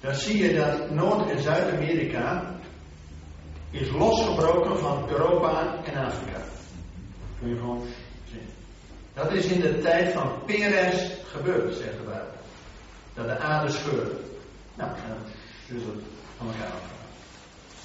[0.00, 2.54] dan zie je dat Noord- en Zuid-Amerika
[3.70, 6.40] is losgebroken van Europa en Afrika.
[7.38, 7.86] Kun je gewoon
[8.30, 8.48] zien.
[9.14, 12.26] Dat is in de tijd van Peres gebeurd, de Bijbel.
[13.14, 14.20] Dat de aarde scheurde.
[14.74, 14.90] Nou,
[15.68, 16.02] dus het
[16.36, 16.96] van elkaar afvragen.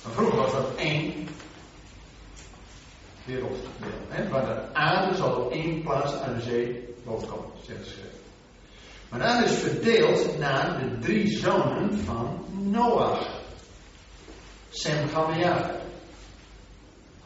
[0.03, 1.27] Maar vroeger was dat één
[3.25, 3.67] werelddeel.
[4.09, 4.29] Hè?
[4.29, 8.12] Waar de aarde zal op één plaats aan de zee boven komen, zegt.
[9.13, 13.41] Maar dat is verdeeld naar de drie zonen van Noach.
[14.69, 15.75] Sem, Ham en Jafet.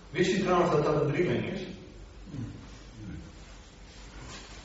[0.10, 1.60] Wist u trouwens dat dat een drieling is?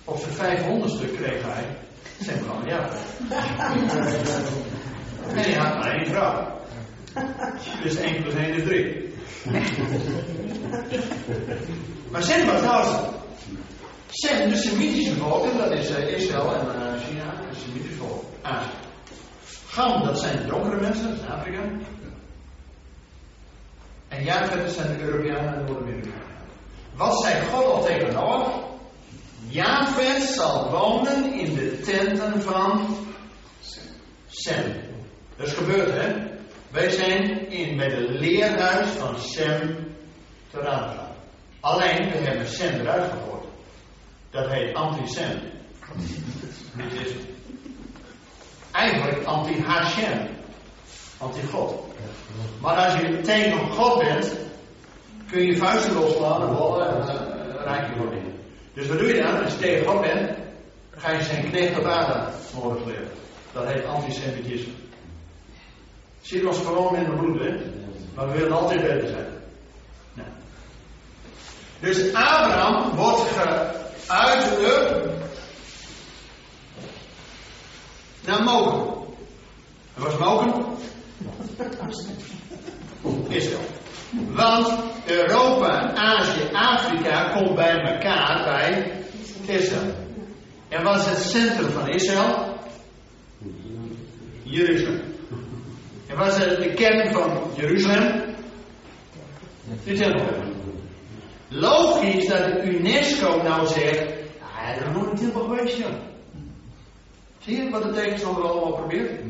[0.04, 1.76] Op zijn vijfhonderdste kreeg hij
[2.20, 3.00] Sem, Ham en Jafet.
[5.28, 6.60] En hij had maar één vrouw.
[7.82, 9.14] Dus 1 plus 1 is 3.
[12.10, 13.21] maar Sem was oudste.
[14.14, 18.68] Sem, de Semitische volken, dat is uh, Israël en uh, China, de Semitische volken, Azië.
[19.66, 21.60] Gam, dat zijn de donkere mensen, dat is Afrika.
[24.08, 26.36] En Jafet, dat zijn de Europeanen en Noord-Amerikanen.
[26.94, 28.60] Wat zei God al tegen Noach?
[30.34, 32.96] Zal wonen in de tenten van
[34.26, 34.80] Sem.
[35.36, 36.30] Dat is gebeurd, hè?
[36.70, 39.76] Wij zijn in, bij de leerhuis van Sem
[40.50, 41.14] te raad gaan.
[41.60, 43.41] Alleen, we hebben Sem eruit gegooid.
[44.32, 45.40] Dat heet anti-Sem.
[46.76, 47.12] Dit is
[48.70, 50.28] eigenlijk anti-Hashem.
[51.18, 51.74] Anti-God.
[52.60, 54.36] Maar als je tegen God bent,
[55.30, 58.32] kun je vuisten losslaan en rollen en uh, raak je voor dingen.
[58.74, 59.42] Dus wat doe je dan?
[59.42, 60.30] Als je tegen God bent,
[60.90, 63.08] ga je zijn knecht op aarde morgen leren.
[63.52, 64.72] Dat heet antisemitisme.
[66.20, 67.40] Zit ons gewoon in de bloed?
[68.14, 69.26] Maar we willen altijd beter zijn.
[70.12, 70.28] Nou.
[71.80, 73.30] Dus Abraham wordt
[74.08, 75.10] geuit
[78.26, 79.04] naar Mogen.
[79.94, 80.64] En was Mogen?
[83.28, 83.60] Israël.
[84.34, 88.92] Want Europa, Azië, Afrika komt bij elkaar bij
[89.46, 89.94] Israël.
[90.68, 92.56] En wat is het centrum van Israël?
[94.42, 95.00] Jeruzalem.
[96.06, 98.34] En wat is de kern van Jeruzalem?
[99.84, 100.51] De tempel.
[101.52, 104.12] Logisch dat de UNESCO nou zegt,
[104.66, 105.94] er is nog een tempel geweest, joh.
[107.38, 109.20] Zie je wat de tegenstander allemaal probeert?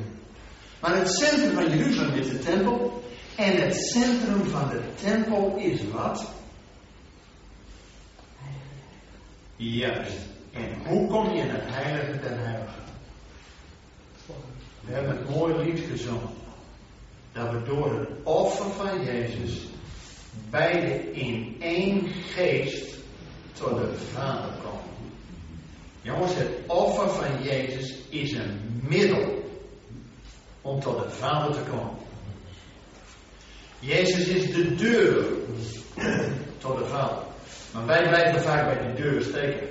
[0.81, 3.03] Maar het centrum van Jeruzalem is de tempel.
[3.37, 6.31] En het centrum van de tempel is wat?
[9.57, 10.19] Juist.
[10.53, 12.81] En hoe kom je in het heilige ten heilige?
[14.81, 16.31] We hebben het mooi lied gezongen.
[17.33, 19.72] Dat we door het offer van Jezus
[20.51, 22.95] beide in één geest
[23.53, 24.81] tot de Vader komen.
[26.03, 29.43] Jongens, het offer van Jezus is een middel
[30.61, 31.97] om tot de Vader te komen.
[33.79, 35.25] Jezus is de deur
[36.59, 37.25] tot de Vader.
[37.73, 39.69] Maar wij blijven vaak bij die deur steken.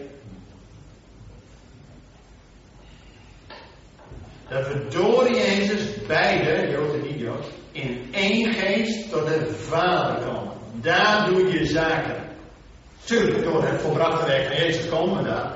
[4.49, 10.50] Dat we door Jezus beide, Jood en niet-Jood, in één geest tot de Vader komen.
[10.81, 12.15] Daar doe je zaken.
[13.03, 15.53] Tuurlijk, door het volbrachte werk van Jezus komen daar.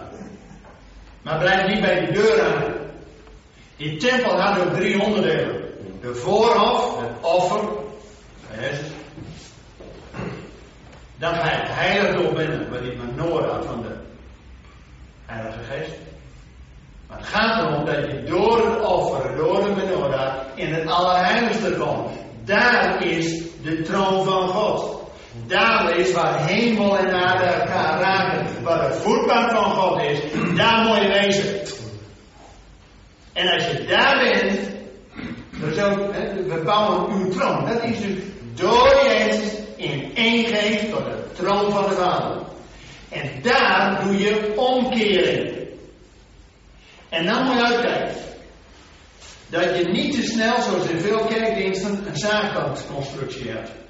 [1.21, 2.73] Maar blijf niet bij die deur aan.
[3.77, 5.61] Die tempel had ook drie onderdelen.
[6.01, 7.59] De voorhof, het offer
[8.59, 8.87] Jezus.
[11.17, 13.95] Dan ga je het heiligdom binnen, waar die menorah van de
[15.25, 15.95] Heilige Geest.
[17.07, 21.75] Maar het gaat erom dat je door het offer, door de menorah, in het Allerheiligste
[21.77, 22.11] komt.
[22.43, 25.04] Daar is de troon van God.
[25.47, 28.63] Daar is waar hemel en aarde elkaar raken.
[28.63, 30.19] Waar de voetbank van God is.
[30.55, 31.59] Daar moet je wezen.
[33.33, 34.73] En als je daar bent.
[36.47, 37.65] We bouwen uw troon.
[37.65, 42.37] Dat is dus door Jezus in één geest tot de troon van de Vader.
[43.09, 45.55] En daar doe je omkering.
[47.09, 48.21] En dan moet je uitkijken.
[49.47, 53.84] Dat je niet te snel, zoals in veel kerkdiensten, een zaakbankconstructie hebt.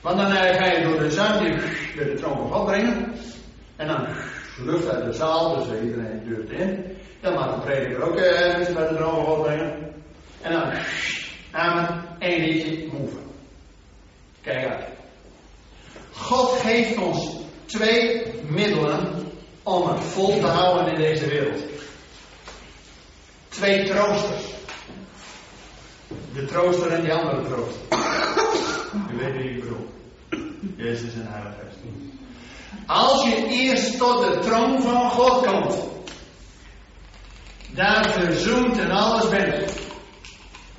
[0.00, 1.54] Want dan ga je door de zuim die
[1.96, 3.14] bij de troon van God brengen.
[3.76, 4.06] En dan
[4.64, 6.96] lucht uit de zaal, dus iedereen duurt in.
[7.20, 9.94] Dan mag de prediker ook eh, mensen bij de troon van God brengen.
[10.40, 10.72] En dan
[11.50, 13.16] amen, één liedje, move.
[14.42, 14.84] Kijk uit.
[16.12, 19.28] God geeft ons twee middelen
[19.62, 21.62] om het vol te houden in deze wereld.
[23.48, 24.44] Twee troosters.
[26.34, 27.80] De trooster en die andere trooster.
[28.94, 29.88] U weet wie ik bedoel.
[30.76, 31.78] Jezus en Heilige Geest.
[32.86, 35.88] Als je eerst tot de troon van God komt,
[37.74, 39.78] daar verzoend en alles bent,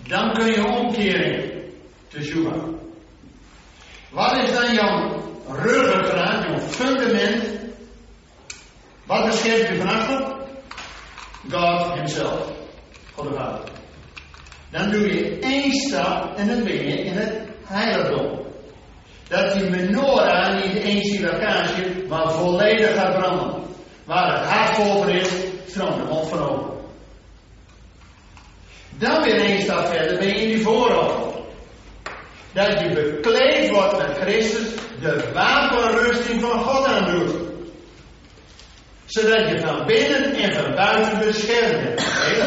[0.07, 1.63] dan kun je omkeren
[2.07, 2.79] te zoeken.
[4.09, 7.59] Wat is dan jouw ruggengraat, jouw fundament?
[9.05, 10.39] Wat beschrijft je van achter?
[11.49, 12.51] God himself.
[13.15, 13.69] God de Vader.
[14.69, 18.39] Dan doe je één stap en dan ben je in het heiligdom.
[19.27, 21.69] Dat die menorah niet eens in elkaar
[22.07, 23.63] maar volledig gaat branden.
[24.05, 25.29] Waar het hart over is,
[25.67, 26.77] stroomt de mond van open.
[28.97, 31.37] Dan weer één stap verder ben je in die voorhoofd.
[32.53, 37.35] Dat je bekleed wordt met Christus, de wapenrusting van God aandoet.
[39.05, 41.99] Zodat je van binnen en van buiten beschermd bent.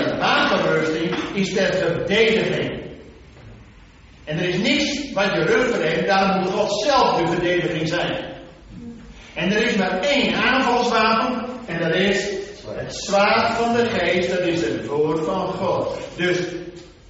[0.09, 2.84] De wapenrusting is ter verdediging.
[4.25, 8.33] En er is niks wat je rug verdedigt, daarom moet God zelf de verdediging zijn.
[9.35, 12.31] En er is maar één aanvalswapen, en dat is
[12.67, 15.99] het zwaard van de geest, dat is het woord van God.
[16.17, 16.39] Dus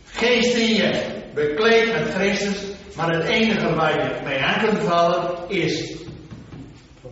[0.04, 1.02] geest in je,
[1.34, 2.56] bekleed met Christus,
[2.96, 5.92] maar het enige waar je mee aan kunt vallen is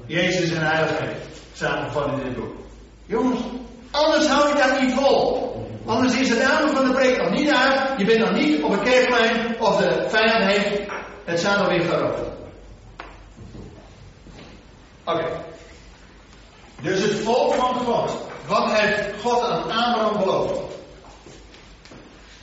[0.07, 1.17] Jezus en Heiligheid.
[1.53, 2.55] Samengevat in dit boek.
[3.07, 3.41] Jongens,
[3.91, 5.52] anders hou je dat niet vol.
[5.87, 7.80] Anders is het avond van de preek nog niet uit.
[7.99, 10.80] Je bent nog niet op het kerkplein of de vijand heeft
[11.24, 12.28] het staat alweer veroverd.
[15.05, 15.45] Oké.
[16.83, 18.16] Dus het volk van God.
[18.47, 20.61] Wat heeft God aan Abraham beloofd?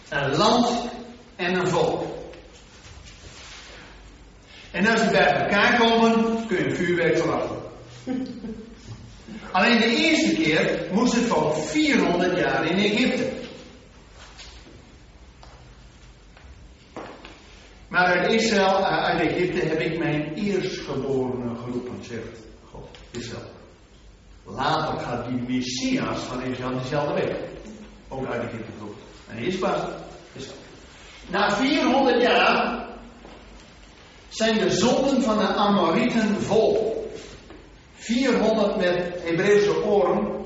[0.09, 0.89] Een land
[1.35, 2.03] en een volk.
[4.71, 7.57] En als ze bij elkaar komen, kun je een vuurwerk verwachten.
[9.51, 13.29] Alleen de eerste keer moest het volk 400 jaar in Egypte.
[17.87, 22.37] Maar uit Israël, eh, uit Egypte heb ik mijn eerstgeborene geroepen, zegt
[22.71, 23.51] God, Israël.
[24.43, 27.35] Later gaat die Messias van Israël diezelfde weg.
[28.07, 29.03] Ook uit Egypte geroepen.
[29.27, 29.81] En hij is pas
[30.33, 30.57] Israël.
[31.27, 32.87] Na 400 jaar
[34.29, 36.98] zijn de zonden van de Amorieten vol.
[37.99, 40.45] 400 met Hebreeuwse oren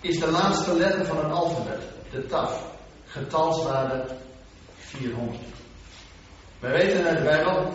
[0.00, 2.72] is de laatste letter van het alfabet, de taf.
[3.06, 4.04] Getalswaarde
[4.76, 5.38] 400.
[6.58, 7.72] Wij weten uit de Bijbel,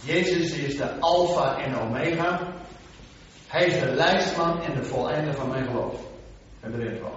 [0.00, 2.52] Jezus is de alfa en omega.
[3.46, 5.94] Hij is de lijstman en de voleinde van mijn geloof.
[6.60, 7.12] Hebreeën 12.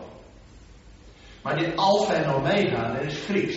[1.41, 3.55] Maar dit alfa en omega, dat is Grieks.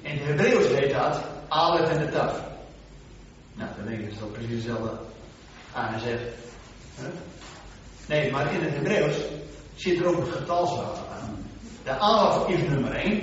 [0.00, 2.40] In het Hebreeuws heet dat Alef en de taf.
[3.54, 4.98] Nou, dan denk je, dat is precies hetzelfde
[5.76, 6.04] A en Z.
[8.06, 9.16] Nee, maar in het Hebreeuws
[9.74, 11.46] zit er ook een getalswaarde aan.
[11.84, 13.22] De Alef is nummer 1.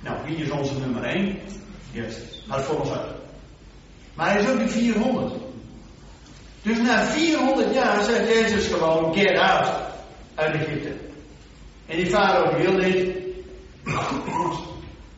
[0.00, 1.38] Nou, wie is onze nummer 1?
[1.92, 2.44] Jezus.
[2.48, 3.14] Gaat voor ons uit.
[4.14, 5.34] Maar hij is ook die 400.
[6.62, 9.68] Dus na 400 jaar zegt Jezus gewoon: get out
[10.34, 10.92] uit Egypte.
[11.86, 13.14] En die farao wil dit.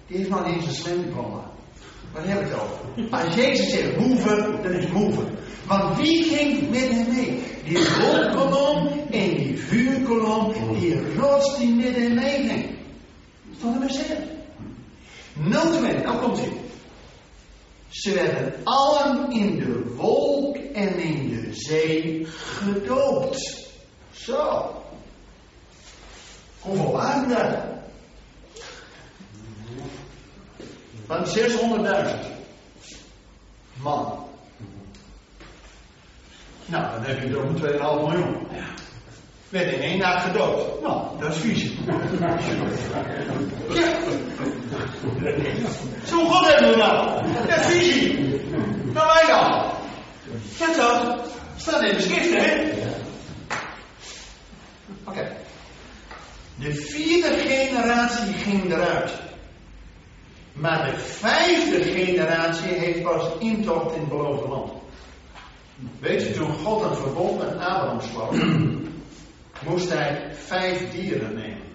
[0.07, 1.43] Die heeft nog niet eens een zwemdiploma.
[2.13, 2.79] Waar heb ik het over?
[3.11, 5.21] Als Jezus zegt move, dan is move.
[5.69, 7.43] Want wie ging met hem mee?
[7.65, 12.79] Die wolkolom en die vuurkolom, die rots die met hem mee ging.
[13.57, 14.25] Stond er maar zeggen.
[15.33, 16.53] Notabene, nou komt hij.
[17.89, 23.69] Ze werden allen in de wolk en in de zee gedoopt.
[24.13, 24.75] Zo.
[26.59, 27.57] Hoeveel waren dat?
[31.07, 32.27] Van 600.000
[33.83, 34.28] man.
[36.69, 38.47] Nou, dan heb je er ook 2,5 miljoen.
[39.49, 40.83] Werd in één nacht gedood.
[40.83, 41.71] Nou, dat is vies.
[43.75, 43.97] Ja.
[46.05, 47.23] Zo God hebben we nou.
[47.47, 48.19] Dat is visie.
[48.93, 49.71] Nou wij dan.
[50.59, 51.27] Ja toch?
[51.57, 52.71] Staat in de schrift, hè?
[55.05, 55.37] Oké.
[56.55, 59.13] De vierde generatie ging eruit.
[60.53, 64.78] Maar de vijfde generatie heeft pas intocht in het beloofde land.
[66.01, 68.37] Weet je, toen God een verbond met Abraham sloot,
[69.69, 71.67] moest hij vijf dieren nemen.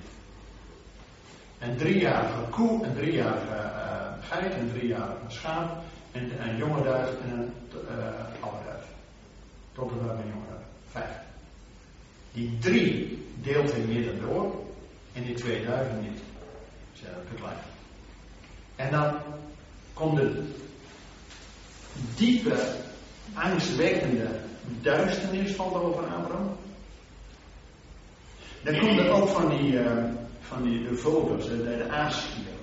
[1.59, 7.31] Een driejarige koe, een driejarige uh, geit, een driejarige schaap, en een jonge duif en
[7.31, 8.85] een uh, oude duif.
[9.73, 10.63] Tot en met een jonge duif.
[10.91, 11.17] Vijf.
[12.31, 14.55] Die drie deelt hij midden door
[15.13, 16.19] en die twee duiven niet.
[16.93, 17.57] Ze zijn te klein.
[18.75, 19.15] En dan
[19.93, 20.43] komt de
[22.15, 22.75] diepe,
[23.33, 24.27] angstwekkende
[24.81, 26.55] duisternis van boven Abraham.
[28.63, 30.03] Dan komt er ook van die, uh,
[30.39, 32.53] van die de vogels, de, de aasstieren.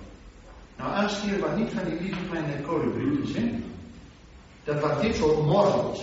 [0.77, 3.53] Nou, aasstieren waren niet van die lieve kleine kolibrietjes, hè.
[4.65, 6.03] Dat waren dit soort morgels.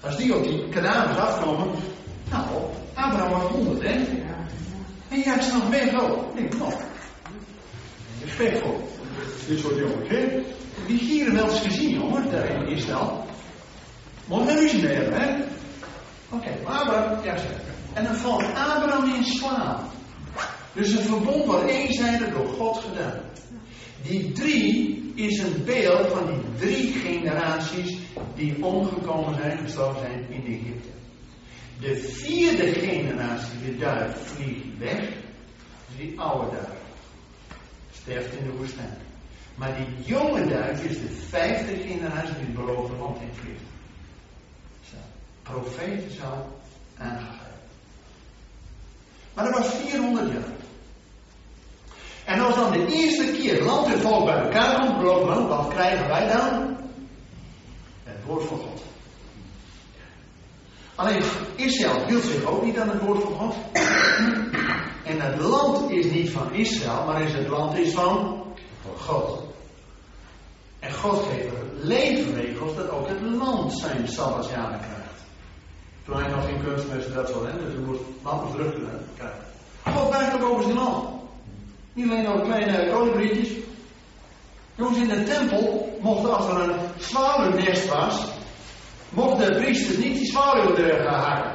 [0.00, 1.68] Als die op die kadavers afkomen,
[2.30, 2.46] nou,
[2.94, 3.94] Abraham was honderd, hè.
[5.08, 6.34] En jij is nog ook.
[6.34, 6.72] Ik denk, nou,
[8.24, 8.88] respectvol.
[9.48, 10.42] Dit soort jongens, hè.
[10.86, 13.26] Die gieren wel eens gezien, jongen, daar in Israël.
[14.28, 15.34] Een hebben, hè.
[16.30, 17.50] Oké, okay, Abraham, ja, zeg.
[17.92, 19.80] En dan valt Abraham in slaap.
[20.72, 23.20] Dus het verbond wordt eenzijdig door God gedaan.
[24.02, 27.98] Die drie is een beeld van die drie generaties
[28.34, 30.88] die omgekomen zijn, gestorven zijn in Egypte.
[31.80, 35.08] De vierde generatie, de duif, vliegt weg.
[35.96, 36.78] Die oude duif.
[37.92, 38.96] Sterft in de woestijn.
[39.54, 43.62] Maar die jonge duif is de vijfde generatie die het beloofde land invliegt.
[45.50, 46.34] Profeten zou
[46.98, 47.36] aangegeven.
[49.34, 50.42] Maar dat was 400 jaar.
[52.24, 56.08] En als dan de eerste keer land en volk bij elkaar komt, land, wat krijgen
[56.08, 56.76] wij dan?
[58.04, 58.82] Het woord van God.
[60.94, 61.22] Alleen
[61.56, 63.54] Israël hield zich ook niet aan het woord van God.
[65.04, 68.44] En het land is niet van Israël, maar is het land is van
[68.96, 69.42] God.
[70.78, 75.05] En God geeft er leefregels dat ook het land zijn sabbatsjaren krijgt.
[76.06, 78.72] Toen hij nog geen kunstmest dat zo, hè, dus hij moest land terug
[79.16, 79.44] krijgen.
[79.84, 81.08] God wijkt ook over zijn land.
[81.92, 83.48] Niet alleen over kleine koninkrietjes.
[84.74, 88.24] Jongens, in de tempel mochten als er een zwaluwnest was,
[89.08, 91.54] mochten de priesters niet die zwaluw er gaan hakken.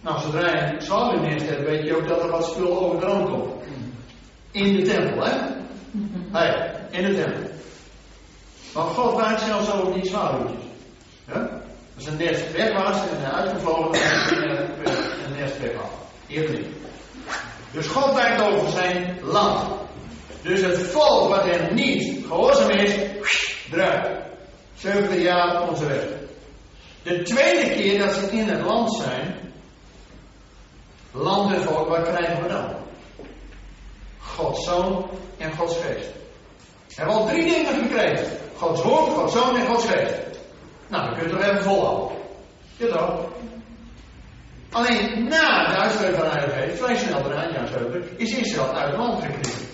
[0.00, 3.06] Nou, zodra je een zwaluwnest hebt, weet je ook dat er wat spul over de
[3.06, 3.52] rand komt.
[4.50, 5.38] In de tempel, hè?
[6.30, 7.50] Hey, in de tempel.
[8.74, 10.64] Maar God waakt zelfs over die zwaluwtjes.
[11.96, 15.90] Als een nest weg was en uitgevlogen en een nest weg was.
[16.26, 16.66] Eerder niet.
[17.72, 19.72] Dus God wijkt over zijn land.
[20.42, 22.94] Dus het volk wat hem niet gehoorzaam is,
[23.72, 24.22] eruit.
[24.74, 26.04] 70 jaar onze weg.
[27.02, 29.52] De tweede keer dat ze in het land zijn,
[31.10, 32.74] land en volk, wat krijgen we dan?
[34.18, 36.08] Gods Zoon en Gods Geest.
[36.88, 38.38] We hebben al drie dingen gekregen.
[38.56, 40.33] Gods Woord, Gods Zoon en Gods Geest.
[40.88, 42.16] Nou, dan kun je toch even volhouden.
[42.76, 43.32] Ja toch?
[44.70, 47.68] Alleen na de uitspraak van Geest, vrij snel daarna, ja
[48.16, 49.64] is Israël uit het land gekregen.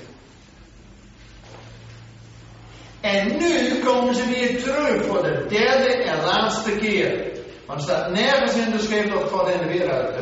[3.00, 7.30] En nu komen ze weer terug voor de derde en laatste keer.
[7.66, 10.16] Want er staat nergens in de schrift dat God hen weer uit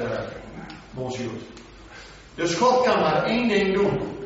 [0.99, 1.29] uh,
[2.35, 4.19] Dus God kan maar één ding doen.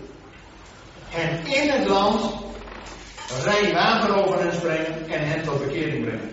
[1.14, 2.34] En in het land
[3.44, 6.30] rein water over hen springen en hen tot bekering brengen.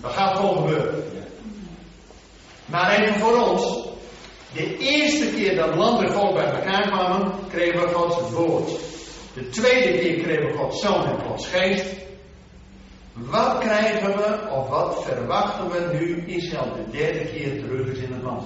[0.00, 1.04] Dat gaat gewoon gebeuren.
[2.64, 3.90] Maar even voor ons.
[4.52, 8.70] De eerste keer dat land en volk bij elkaar kwamen, kregen we Gods woord.
[9.34, 11.94] De tweede keer kregen we Gods zoon en Gods geest.
[13.12, 18.12] Wat krijgen we of wat verwachten we nu Israël de derde keer terug is in
[18.12, 18.44] het land?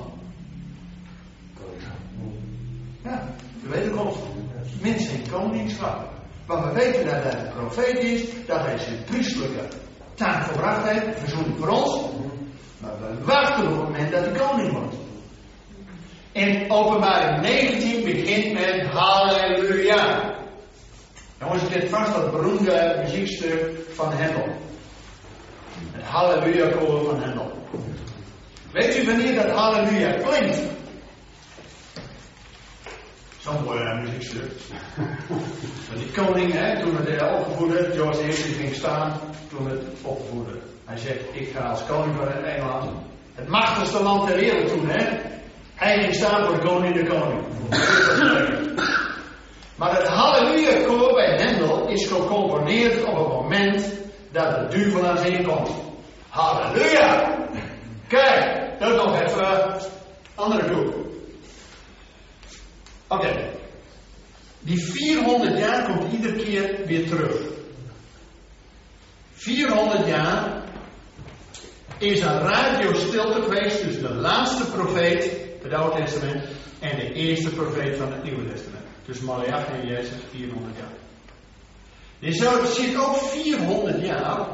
[3.02, 3.28] Ja,
[3.62, 4.16] we weten ons.
[4.80, 6.15] Mensen in koningschap.
[6.46, 9.68] Maar we weten dat hij een profeet is, dat hij zijn priestelijke
[10.14, 12.00] taak gebracht heeft, verzoening voor ons.
[12.78, 14.94] Maar we wachten op het moment dat hij koning wordt.
[16.32, 20.34] En openbaring 19 begint met Halleluja.
[21.40, 24.46] Jongens, ik kent vast dat beroemde muziekstuk van Hendel.
[25.92, 27.50] Het Halleluja koor van Hendel.
[28.72, 30.75] Weet u wanneer dat Halleluja klinkt?
[33.46, 34.50] Zo'n mooi muziekstuk.
[35.88, 40.58] Van die koning, hè, toen het opgevoerde, George I ging staan, toen het opgevoerde.
[40.84, 42.90] Hij zegt, ik ga als koning van Engeland.
[43.34, 45.18] Het machtigste land ter wereld toen, hè.
[45.74, 47.44] Hij ging staan voor de koning de koning.
[49.78, 53.92] maar het halleluja koor bij Hendel is gecomponeerd op het moment
[54.32, 55.70] dat de duivel aan zee komt.
[56.28, 57.38] Halleluja!
[58.08, 59.74] Kijk, dat nog even uh,
[60.34, 61.05] andere groep.
[63.08, 63.50] Oké.
[64.60, 67.40] Die 400 jaar komt iedere keer weer terug.
[69.32, 70.62] 400 jaar
[71.98, 75.30] is een radiostilte geweest tussen de laatste profeet,
[75.62, 76.44] het Oude Testament,
[76.80, 78.84] en de eerste profeet van het Nieuwe Testament.
[79.04, 80.94] Dus Malachi en Jezus 400 jaar.
[82.20, 84.46] Er zit ook 400 jaar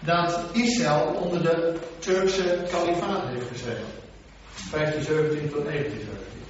[0.00, 3.84] dat Israël onder de Turkse kalifaat heeft gezeten.
[4.70, 6.41] 1517 tot 1917.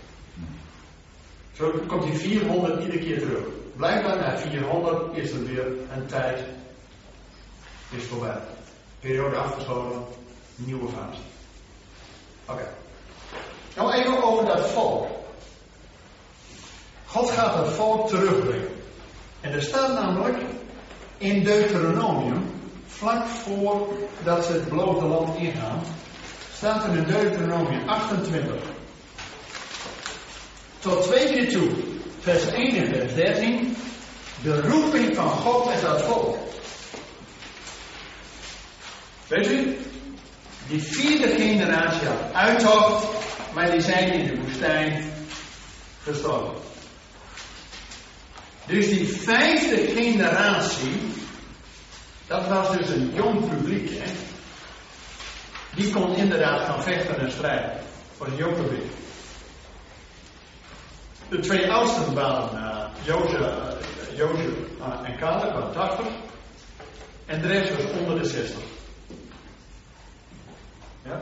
[1.53, 3.45] Zo komt die 400 iedere keer terug.
[3.77, 6.41] Blijkbaar na 400 is er weer een tijd.
[7.91, 8.39] Is voorbij.
[9.01, 10.03] Periode afgesloten.
[10.55, 11.21] Nieuwe fase.
[12.47, 12.69] Oké.
[13.77, 15.07] Nou even over dat volk.
[17.07, 18.69] God gaat het volk terugbrengen.
[19.41, 20.39] En er staat namelijk
[21.19, 22.51] in Deuteronomium,
[22.87, 25.83] vlak voordat ze het beloofde land ingaan,
[26.55, 28.55] staat er in Deuteronomium 28
[30.83, 31.71] tot twee keer toe,
[32.21, 33.77] vers 1 en vers 13,
[34.43, 36.37] de roeping van God met dat volk.
[39.29, 39.77] Weet u,
[40.69, 43.07] die vierde generatie had uittocht,
[43.55, 45.13] maar die zijn in de woestijn
[46.03, 46.61] gestorven.
[48.67, 51.01] Dus die vijfde generatie,
[52.27, 54.13] dat was dus een jong publiek, hè?
[55.75, 57.81] Die kon inderdaad gaan vechten en strijden.
[58.17, 58.91] Voor een jong publiek.
[61.33, 64.47] De twee oudsten waren uh, Jozef, uh, Jozef
[64.79, 66.07] uh, en Caleb, van 80.
[67.27, 68.59] En de rest was onder de 60.
[71.05, 71.21] Ja?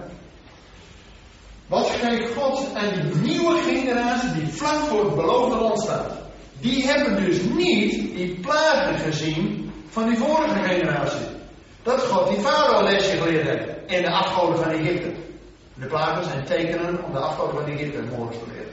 [1.66, 6.12] Wat geeft God aan die nieuwe generatie die vlak voor het beloofde land staat?
[6.60, 11.26] Die hebben dus niet die plagen gezien van die vorige generatie.
[11.82, 13.86] Dat God die farao lesje geleerd heeft.
[13.86, 15.12] En de afgoden van Egypte.
[15.74, 18.69] De plagen zijn tekenen om de afgoden van Egypte morgens te leren.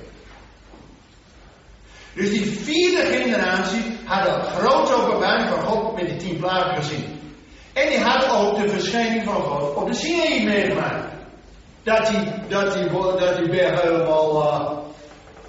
[2.17, 7.05] Dus die vierde generatie had het grote openbaring van God met die tien plagen gezien.
[7.73, 11.13] En die had ook de verschijning van God op de Sinaï meegemaakt.
[11.83, 12.89] Dat die, dat die,
[13.19, 14.71] dat die berg helemaal uh,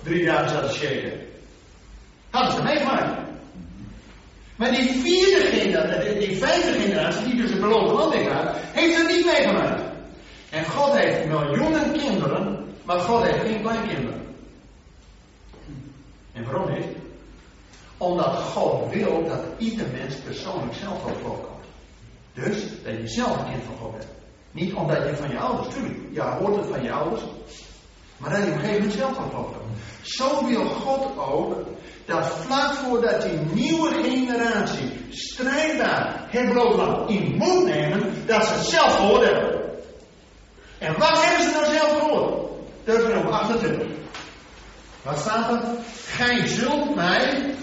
[0.02, 1.12] drie dagen zat te shaken.
[2.30, 3.20] Hadden ze meegemaakt.
[4.56, 9.06] Maar die vierde generatie, die vijfde generatie, die dus het beloofde land ingaat, heeft het
[9.06, 9.82] niet meegemaakt.
[10.50, 14.27] En God heeft miljoenen kinderen, maar God heeft geen kleinkinderen.
[16.38, 16.86] En waarom niet?
[17.96, 21.64] Omdat God wil dat ieder mens persoonlijk zelf tot God komt.
[22.32, 24.06] Dus dat je zelf een kind van God bent.
[24.50, 27.22] Niet omdat je van je ouders, tuurlijk, ja, hoort het van je ouders.
[28.16, 29.78] Maar dat je op een gegeven moment zelf tot God komt.
[30.02, 31.54] Zo wil God ook
[32.04, 38.96] dat vlak voordat die nieuwe generatie strijdbaar het broodland in moet nemen, dat ze zelf
[38.96, 39.60] gehoord hebben.
[40.78, 42.50] En wat hebben ze nou zelf gehoord?
[42.84, 43.86] Deuteronomium 28.
[45.08, 45.60] Wat staat er?
[46.06, 47.54] Gij zult mij.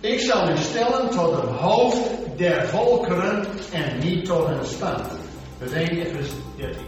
[0.00, 5.08] Ik zal u stellen tot het hoofd der volkeren en niet tot een stand.
[5.58, 6.84] Dat 1 Efeze 13.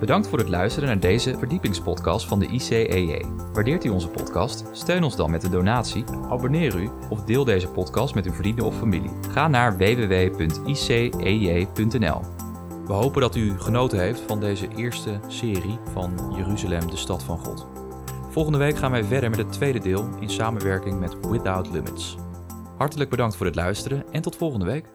[0.00, 3.24] Bedankt voor het luisteren naar deze verdiepingspodcast van de ICEJ.
[3.52, 4.64] Waardeert u onze podcast?
[4.72, 8.64] Steun ons dan met een donatie, abonneer u of deel deze podcast met uw vrienden
[8.64, 9.10] of familie.
[9.30, 10.38] Ga naar www.icej.nl.
[12.88, 17.38] We hopen dat u genoten heeft van deze eerste serie van Jeruzalem, de stad van
[17.38, 17.66] God.
[18.30, 22.16] Volgende week gaan wij verder met het tweede deel in samenwerking met Without Limits.
[22.76, 24.86] Hartelijk bedankt voor het luisteren en tot volgende week.